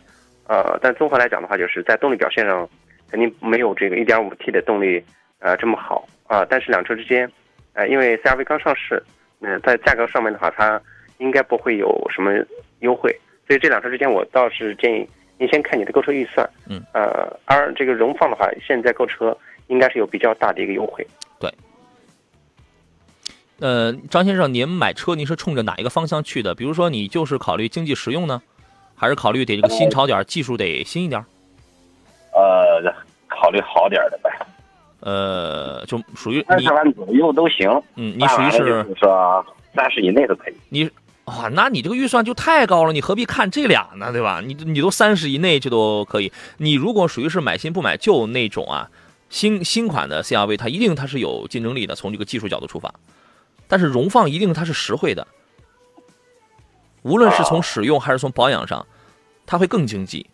[0.47, 2.69] 呃，但综合来讲的话，就是在动力表现上，
[3.11, 5.03] 肯定没有这个 1.5T 的动力
[5.39, 6.45] 呃这么好啊。
[6.49, 7.31] 但是两车之间，
[7.75, 9.03] 呃，因为 CRV 刚上市，
[9.41, 10.81] 嗯，在价格上面的话，它
[11.19, 12.33] 应该不会有什么
[12.81, 19.37] 优惠，所以这两车之间，我倒是建议您先看你的购车预算，嗯，呃，而这个荣放的话，现在购车
[19.69, 21.07] 应该是有比较大的一个优惠，
[21.41, 21.49] 对。
[23.61, 26.55] 呃，张先生，您买车您是冲着哪一个方向去的？
[26.55, 28.41] 比如说，你就是考虑经济实用呢，
[28.95, 31.21] 还是考虑得这个新潮点，技术得新一点？
[32.33, 32.95] 呃，
[33.27, 34.31] 考虑好点的呗。
[35.01, 37.69] 呃，就属于二十万左右都行。
[37.97, 39.45] 嗯，你属于是说
[39.75, 40.55] 三十以内都可以。
[40.69, 40.89] 你
[41.25, 44.13] 啊，那你这个预算就太高了，你何必看这俩呢？
[44.13, 44.41] 对吧？
[44.45, 46.33] 你你都三十以内这都可以。
[46.59, 48.89] 你如果属于是买新不买旧那种啊，
[49.31, 52.93] 新新款的 CRV，它一定它是有竞争力的，从这个技术角度出发。
[53.69, 55.27] 但是荣放一定它是实惠的，
[57.03, 58.85] 无论是从使用还是从保养上，
[59.47, 60.27] 它会更经济。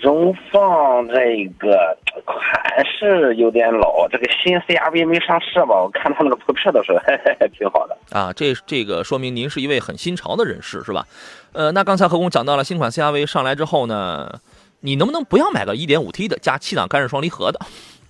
[0.00, 5.80] 荣放这个款式有点老，这个新 CRV 没上市吧？
[5.80, 6.92] 我看他那个图片都是
[7.56, 8.32] 挺好的啊。
[8.32, 11.06] 这这个说明您是一位很新潮的人士，是吧？
[11.52, 14.40] 呃，那刚才何工讲到了新款 CRV 上来之后呢，
[14.80, 17.60] 你能不能不要买个 1.5T 的加七档干式双离合的？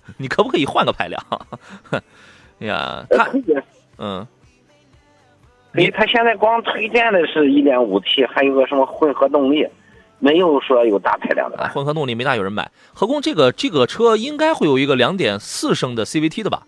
[0.17, 1.21] 你可不可以换个排量？
[1.91, 2.01] 哎
[2.67, 3.29] 呀，他
[3.97, 4.25] 嗯，
[5.73, 9.67] 哎他现在光推荐的是一点五 T，还有个什么混合动力，
[10.19, 11.57] 没有说有大排量的。
[11.69, 12.69] 混合动力没大有人买。
[12.93, 16.63] 何工，这个这个车应该会有一个两点四升的 CVT 的吧？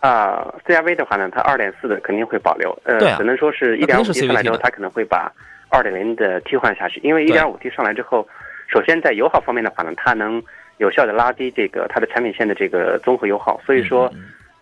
[0.00, 2.76] 啊，CRV 的话呢，它二点四的肯定会保留。
[2.84, 5.30] 呃，只能说是一点五 T 上来之后，它可能会把
[5.68, 8.26] 二点零的替换下去，因为一点五 T 上来之后，
[8.68, 10.42] 首先在油耗方面的话呢，它能。
[10.80, 14.10] 有效的拉低这个它的产品线的这个综合油耗，所以说，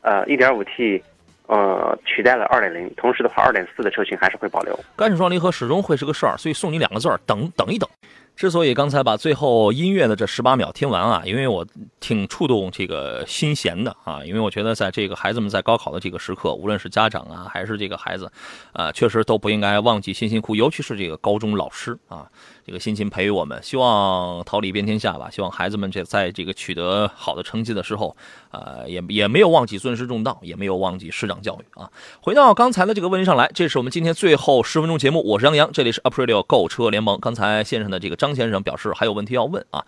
[0.03, 1.01] 呃，1.5T，
[1.47, 4.79] 呃，取代了2.0，同时的话，2.4的车型还是会保留。
[4.97, 7.89] 干式双离合始终会是个事儿，所以送你两个字儿：等 等一等。
[8.35, 11.67] 之所以刚才把最后音乐的这十八秒听完啊，因为我
[11.99, 18.31] 挺触动这个心弦的啊，因为我觉得在这个孩子们在高考的这个时刻，无论是家长啊还是这个孩子，
[18.73, 22.29] 啊，确实都不应该忘记辛辛苦，尤其是这个高中老师啊，
[22.69, 28.15] 这个辛勤培育我们，希望桃李遍天下吧，希望孩子们这在这个取得好的成绩的时候，
[28.51, 31.91] 呃，也也没有忘记尊师重道，也没有忘记师长教育啊。
[32.21, 37.19] 回到刚才的这个问题上来，这是我们今天最后十分钟节目，我是杨洋，这里是 Aprilio 购车联盟。
[37.19, 38.35] 刚才线上的这个张。
[38.35, 39.83] 先生表示还有问题要问啊，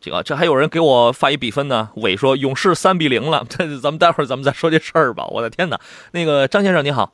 [0.00, 5.26] 这个这还有人给我发一比分呢，伟说勇士三比零了，这咱们待会儿咱们再说这事儿吧。
[5.26, 5.80] 我的天哪，
[6.12, 7.12] 那个张先生你好，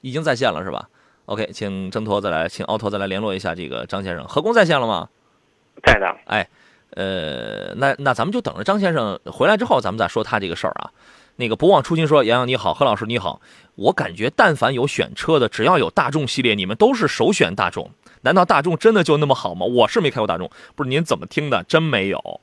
[0.00, 0.88] 已经在线了是吧
[1.30, 4.26] ？OK，请挣脱再来，请奥拓再来联络一下这个张先生。
[4.26, 5.08] 何工在线了吗？
[5.84, 6.16] 在的。
[6.26, 6.48] 哎，
[6.96, 10.90] 呃，那那咱们就等着张先生回来之后，咱们再说他这个事儿啊。
[11.36, 13.40] 那个不忘初心说，杨洋你好，何老师你好，
[13.76, 17.92] 我感觉但凡有选车的，只要有大众系列，你们都是首选大众。
[18.22, 19.64] 难道大众真的就那么好吗？
[19.64, 21.62] 我是没开过大众，不是您怎么听的？
[21.62, 22.40] 真没有，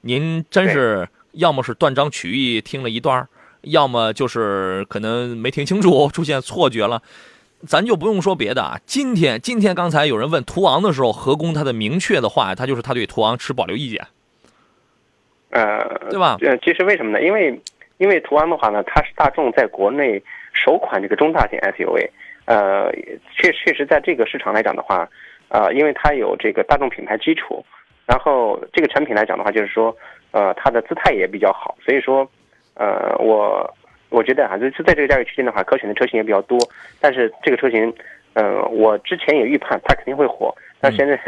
[0.00, 3.28] 您真是要么是断章取义听了一段，
[3.60, 7.02] 要么就是可能没听清楚，出现错觉了。
[7.66, 14.00] 咱就不用说别的啊，今天今天刚才有人问途昂的时候，何工他的明确的话，他就是他对途昂持保留意见，
[15.50, 15.78] 呃，
[16.10, 16.36] 对吧？
[16.40, 17.22] 呃，其实为什么呢？
[17.22, 17.60] 因为
[17.98, 22.08] 因为途昂的话呢，它是大众在国内首款这个中大型 SUV。
[22.44, 22.90] 呃，
[23.36, 25.08] 确确实在这个市场来讲的话，
[25.48, 27.64] 呃，因为它有这个大众品牌基础，
[28.04, 29.96] 然后这个产品来讲的话，就是说，
[30.32, 32.28] 呃，它的姿态也比较好，所以说，
[32.74, 33.72] 呃，我
[34.12, 36.58] 我觉得啊，就是在这个价位区间的话，可选的车型也比较多。
[37.00, 37.92] 但是这个车型，
[38.34, 41.18] 呃，我之前也预判它肯定会火，那现在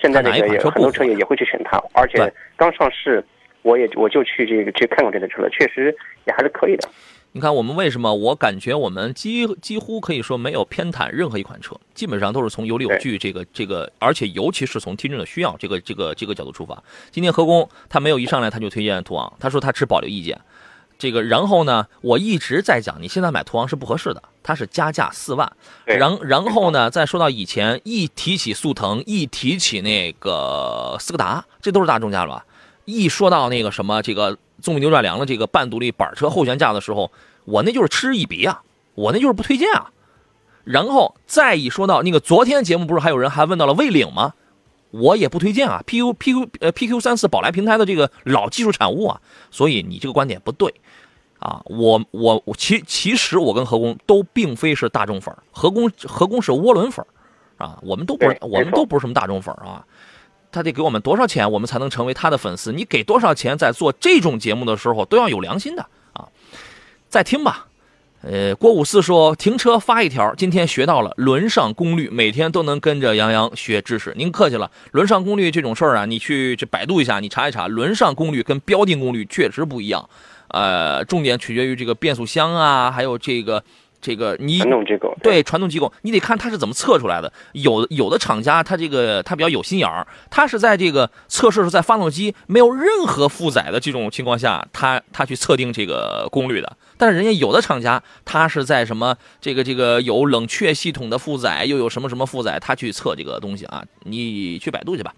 [0.00, 3.22] 现在那个也很多车也也会去选它，而且刚上市，
[3.62, 5.94] 我也我就去这个去看过这台车了，确实
[6.26, 6.88] 也还是可以的。
[7.32, 8.14] 你看，我们为什么？
[8.14, 16.82] 我感觉我们几几乎可以说没有偏袒任何一款车，基本上都是从有理有据这个这个，而且尤其是从听众的需要这个这个这个角度出发。
[17.10, 20.38] 今天何工他没有一上来他就推荐途昂，他说他持保留意见。
[20.98, 25.50] 这个然后呢，我一直在讲，你现在买途昂是不合适的，它是加价四万。
[25.84, 32.44] 然然后呢，再说到以前一提起速腾，一提起那个斯柯达，这都是大众家了吧？
[32.84, 34.36] 一说到那个什么这个。
[34.60, 37.12] 纵臂扭转梁的这个半独立板车后悬架的时候，
[37.44, 38.60] 我那就是嗤之以鼻啊，
[38.96, 39.92] 我那就是不推荐啊。
[40.64, 44.34] 然后再一说到那个昨天节目不是还有人还问到了魏领吗？
[44.90, 49.20] 我也不推荐啊，P U P Q 呃 P Q 三四宝来平台的这个老技术产物啊，
[49.50, 50.74] 所以你这个观点不对
[51.38, 51.62] 啊。
[51.66, 57.04] 我我我其其实我跟何工都并非是大众粉何工何工是涡轮粉
[57.58, 59.84] 啊，我们都不是我们都不是什么大众粉啊。
[60.50, 62.72] 他得给我们多少钱，我们才能成为他的粉丝？
[62.72, 65.82] 你给多少钱，在做这种节目的时候都要有良心的
[66.14, 66.26] 啊！
[67.10, 67.67] 再听吧。
[68.22, 74.12] 呃，郭五四说停车发一条，今天学到了轮上功率，每天都能跟着杨洋学知识。
[74.16, 80.08] 您客气了，轮上功率这种事儿啊，你去去百度一下，你查一查，轮上功率跟标定功率确实不一样。
[80.48, 83.62] 呃，重点取决于这个变速箱啊，还有这个。
[84.00, 87.32] 这个你传动机构对传动机构，你得看它是怎么测出来的。
[87.52, 96.76] 有有的厂家，它这个它比较有心眼儿，它是在这个测试是在发动机没有任何负载的这种情况下，它它去测定这个功率的。
[96.96, 103.84] 但是人家有的厂家，它是在什么这个这个有冷却系统的负载，又有什么什么负载，它去测这个东西啊。
[104.04, 105.12] 你去百度去吧。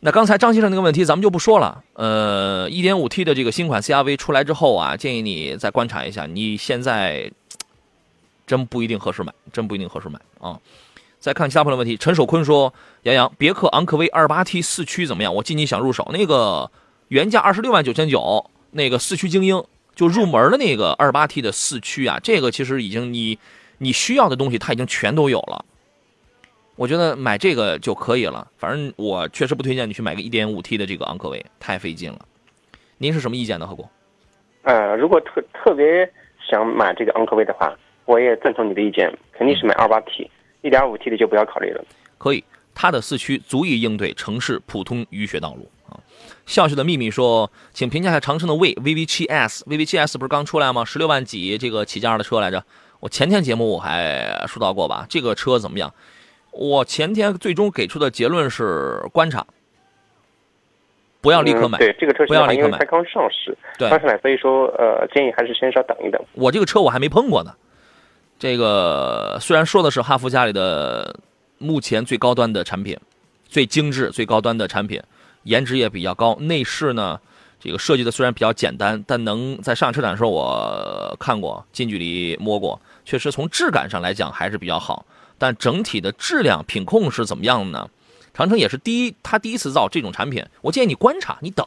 [0.00, 1.82] 那刚才张先生那个问题，咱们就不说了。
[1.94, 7.32] 呃，1.5T 的这个新款 CRV 出来之后啊，建议你再观察一下，你现在。
[8.46, 10.60] 真不一定合适买，真不一定合适买啊！
[11.18, 12.72] 再看其他朋友问题，陈守坤说
[13.02, 15.34] ：“杨洋，别克昂科威二八 T 四驱怎么样？
[15.34, 16.70] 我近期想入手那个
[17.08, 19.64] 原价二十六万九千九那个四驱精英，
[19.96, 23.38] 就入门的那个二八 T 的四驱啊，这个其实已经你
[23.78, 25.64] 你需要的东西它已经全都有了。
[26.76, 28.46] 我觉得买这个就可以了。
[28.58, 32.20] 反正我确实不推荐你去买个一点五 T 的这个昂科威，太费劲了。
[32.98, 33.88] 您是什么意见呢，何工？
[34.62, 36.08] 呃，如果特特别
[36.48, 37.76] 想买这个昂科威的话。
[38.06, 40.30] 我也赞同你的意见，肯定是买二八 T，
[40.62, 41.84] 一点五 T 的就不要考虑了。
[42.16, 42.42] 可以，
[42.74, 46.00] 它的四驱足以应对城市普通雨雪道路啊。
[46.46, 50.84] 笑笑的秘密说，请评价一下长城的魏 VV7S，VV7S 不是刚出来吗？
[50.84, 52.64] 十六万几这个起价的车来着。
[53.00, 55.92] 我前天节目我还说到过吧，这个车怎么样？
[56.52, 59.46] 我前天最终给出的结论是观察，
[61.20, 61.76] 不要立刻买。
[61.78, 66.18] 对这个车，不要立刻买，才刚上市，对，刚上来，所以说呃，建议还是先稍等一等。
[66.32, 67.52] 我这个车我还没碰过呢。
[68.38, 71.18] 这个虽然说的是哈弗家里的
[71.58, 72.98] 目前最高端的产品，
[73.48, 75.02] 最精致、最高端的产品，
[75.44, 76.36] 颜值也比较高。
[76.40, 77.18] 内饰呢，
[77.58, 85.06] 这个设计的虽然比较简单，但能在上车展的时候我看过，近距离摸过，确实从质感上来讲还是比较好。
[85.38, 87.88] 但整体的质量品控是怎么样的呢？
[88.34, 91.66] 长城也是第一，他第一次造这种产品，我建议你观察，你等，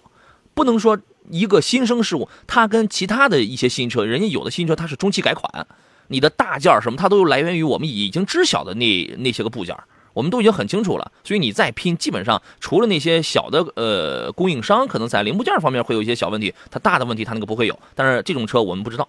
[0.54, 1.00] 不能说
[1.32, 5.66] 一个新生事物，它跟其他的一些新车，人家有的新车它是中期改款。
[6.10, 9.74] 你的大件什么，它都来源于我们已经知晓的那那些个部件，
[10.14, 11.12] 我们都已经很清楚了。
[11.24, 17.80] 所以你再拼，基本上除了那些小的呃供应商可能在零部件方面会有一些小问题，它大的问题它那个不会有。
[17.96, 19.08] 但是这种车我们不知道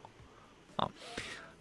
[0.76, 0.88] 啊。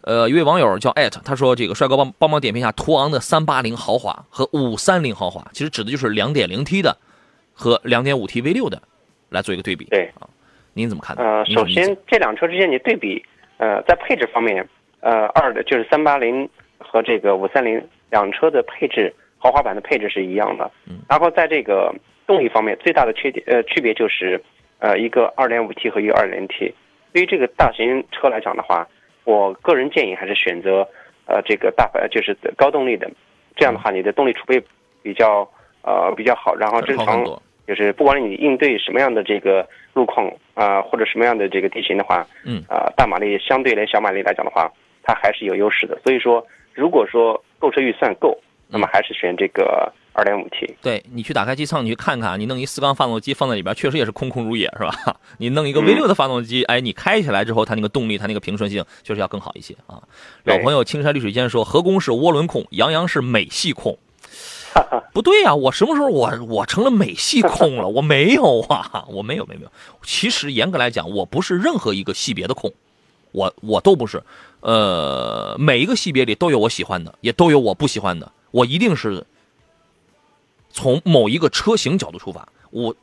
[0.02, 6.96] 呃，一位网友叫艾特，他说这个帅哥帮帮忙点评一下途昂的三八零豪华和五三零豪华，其实指的就是两点零 T 的
[7.52, 8.80] 和两点五 T V 六的
[9.28, 9.84] 来做一个对比。
[9.86, 10.26] 对啊，
[10.72, 11.14] 您怎么看？
[11.16, 13.22] 呃，首先这两车之间你对比，
[13.58, 14.66] 呃，在配置方面。
[15.00, 16.48] 呃，二的就是三八零
[16.78, 20.70] 和这个五三零两车的配置，豪华版的配置是一样的。
[20.86, 21.94] 嗯，然后在这个
[22.26, 24.40] 动力方面，最大的缺点呃区别就是，
[24.78, 26.74] 呃一个二点五 T 和一个二点零 T。
[27.12, 28.86] 对于这个大型车来讲的话，
[29.24, 30.86] 我个人建议还是选择
[31.26, 33.10] 呃这个大就是高动力的，
[33.56, 34.62] 这样的话你的动力储备
[35.02, 35.48] 比较
[35.82, 37.24] 呃比较好，然后正常
[37.66, 44.70] 就是不管你应对什么样的这个路况啊或者什么样的这个地形的话，嗯啊大马力相对来小马力来讲的话。
[45.02, 46.44] 它还是有优势的，所以说，
[46.74, 48.36] 如果说购车预算够，
[48.68, 50.74] 那么还是选这个二点五 T。
[50.80, 55.16] 对你去打开机舱，你去看看，你弄一四缸发动机放在里边，确实也是空空如也，是吧？
[55.38, 60.00] 你弄一个 V 六的发动机，哎，你开起来之后，它那个动力，它那个平顺性，确实要更好一些啊。
[60.44, 63.98] 老朋友青山绿水间说，何工是涡轮控，杨洋是美系控。
[65.12, 67.88] 不对呀，我什么时候我我成了美系控了？
[67.88, 69.62] 我没有啊， 我没有，没有。
[70.02, 72.72] 其实严格来讲，我不是任何一个系别的控，
[73.32, 74.22] 我我都不是。
[74.60, 78.30] 呃，每一个系别里都有我喜欢的，也都有我不喜欢的。
[78.50, 79.24] 我一定是
[80.70, 82.46] 从某一个车型角度出发。
[82.70, 82.94] 我，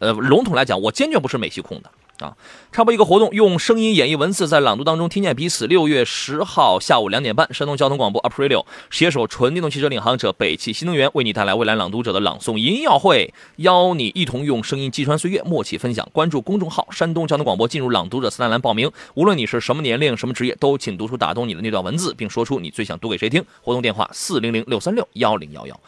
[0.00, 1.90] 呃，笼统来讲，我坚决不是美系控的。
[2.18, 2.36] 啊，
[2.72, 5.68] 插播一个活动，用声音演绎文字，在朗读当中听见彼此。
[5.68, 16.08] 六月十号下午两点半，山东交通广播 Aprilio 携手纯电动汽车领航者北汽新能源，为你带来未来朗读者的朗诵音乐会，邀你一同用声音击穿岁月，默契分享。
[16.12, 18.90] 关注公众号山东交通广播，进入朗读者菜单栏报名。
[19.14, 23.44] 无论你是什么年龄、什么职业，都请读出打动你的那段文字，并说出你最想读给谁听。
[23.62, 25.80] 活动电话四零零六三六幺零幺幺。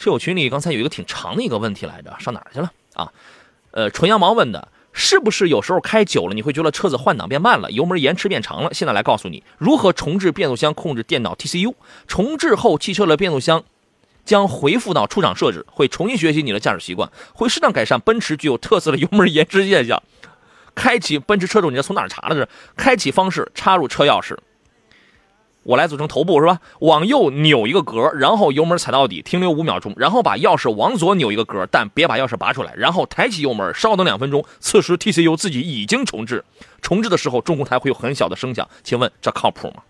[0.00, 3.12] 车友群里刚才有一个挺长的一个问题来着，上哪儿去了啊？
[3.70, 4.66] 呃，纯羊毛问的。
[4.98, 8.72] 是不是有时候开久了，你会觉得车子换挡变慢了，油门延迟变长了？
[8.72, 11.74] 现在来告诉你如何重置变速箱控制电脑 TCU。
[12.08, 13.62] 重置后，汽车的变速箱
[14.24, 20.02] 将恢复到出厂设置，会重新学习你的驾驶习惯，会适当改善奔驰具有特色的油门延迟现象。
[20.74, 22.34] 开启奔驰车主，你这从哪查的？
[22.34, 24.34] 这开启方式：插入车钥匙。
[25.66, 26.60] 我来组成头部是吧？
[26.80, 34.44] 往右扭一个格，然后油门踩到底，停留五秒钟，然后把钥匙往左扭一个格，但别把钥匙拔出来，然后抬起油门，稍等两分钟。
[34.60, 36.44] 此时 TCU 自己已经重置，
[36.80, 39.82] 重置的时候中控台会有很小的声响，请问这靠谱吗？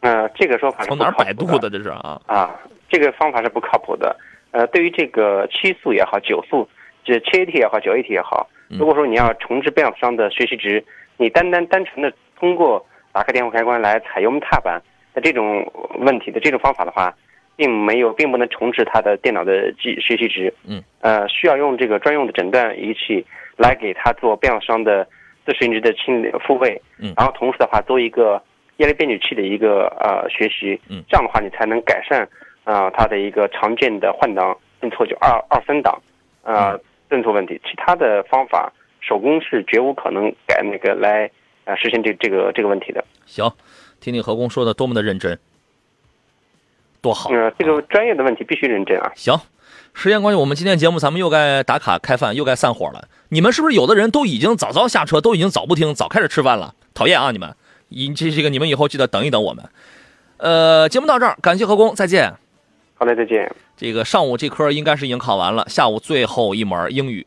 [0.00, 1.70] 呃，这个说法从哪儿百度的？
[1.70, 2.50] 这是啊啊，
[2.90, 4.14] 这个方法是不靠谱的。
[4.50, 6.68] 呃，对于这个七速也好，九速，
[7.02, 10.84] 这七 AT 也好，九 AT 也好，如果说你要重置变速箱的学习值，
[11.16, 12.84] 你单单单纯的通过。
[13.14, 14.82] 打开电控开关来踩油门踏板
[15.14, 15.64] 的这种
[16.00, 17.14] 问题的这种方法的话，
[17.54, 20.52] 并没有，并不能重置它的电脑的记学习值。
[20.66, 23.24] 嗯，呃，需要用这个专用的诊断仪器
[23.56, 25.06] 来给它做变速箱的
[25.46, 26.82] 自适应值的清复位。
[26.98, 28.42] 嗯，然后同时的话做一个
[28.78, 30.80] 压力变矩器的一个呃学习。
[30.90, 32.28] 嗯，这样的话你才能改善
[32.64, 36.02] 啊它的一个常见的换挡顿挫就二二三档
[36.42, 36.76] 啊
[37.08, 37.60] 顿挫问题。
[37.64, 41.30] 其他的方法手工是绝无可能改那个来。
[41.64, 43.04] 啊，实现这这个这个问题的。
[43.26, 43.50] 行，
[44.00, 45.38] 听听何工说的多么的认真，
[47.00, 47.30] 多好。
[47.30, 49.12] 呃，这个专业的问题必须认真啊。
[49.16, 49.38] 行，
[49.94, 53.08] 时间关系，我们今天节目咱们又该打卡开饭，又该散伙了。
[53.30, 56.74] 你们是不是有的人都已经早早下车，都已经早不听，早开始吃饭了？
[56.92, 57.54] 讨厌啊，你们！
[57.88, 59.64] 以这这个你们以后记得等一等我们。
[60.36, 62.32] 呃，节目到这儿，感谢何工，再见。
[62.94, 63.50] 好嘞，再见。
[63.76, 67.26] 这个上午这科应该是已经考完了，下午最后一门英语。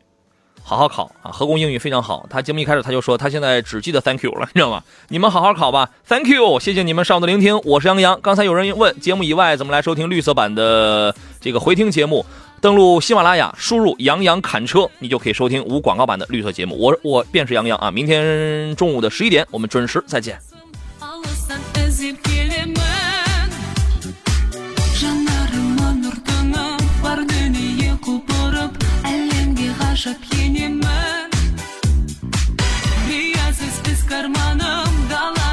[0.66, 1.30] 好好考啊！
[1.32, 4.84] 何工英语非常好，他节目一开始他就说他现在只记得 Thank you 了，你知道吗？
[5.08, 8.20] 你们好好考吧，Thank you，谢谢你们上午的聆听，我是杨洋。
[8.22, 12.24] 刚才有人问节目以外怎么来收听绿色版的这个回听节目，
[12.60, 16.78] 登录喜马拉雅，输入“杨洋侃车”，你就可以收听无广告版的绿色节目。
[16.78, 17.90] 我我便是杨洋啊！
[17.90, 20.38] 明天中午的十一点，我们准时再见。
[30.02, 30.35] Желбіреккен
[34.09, 35.46] karmanım dalar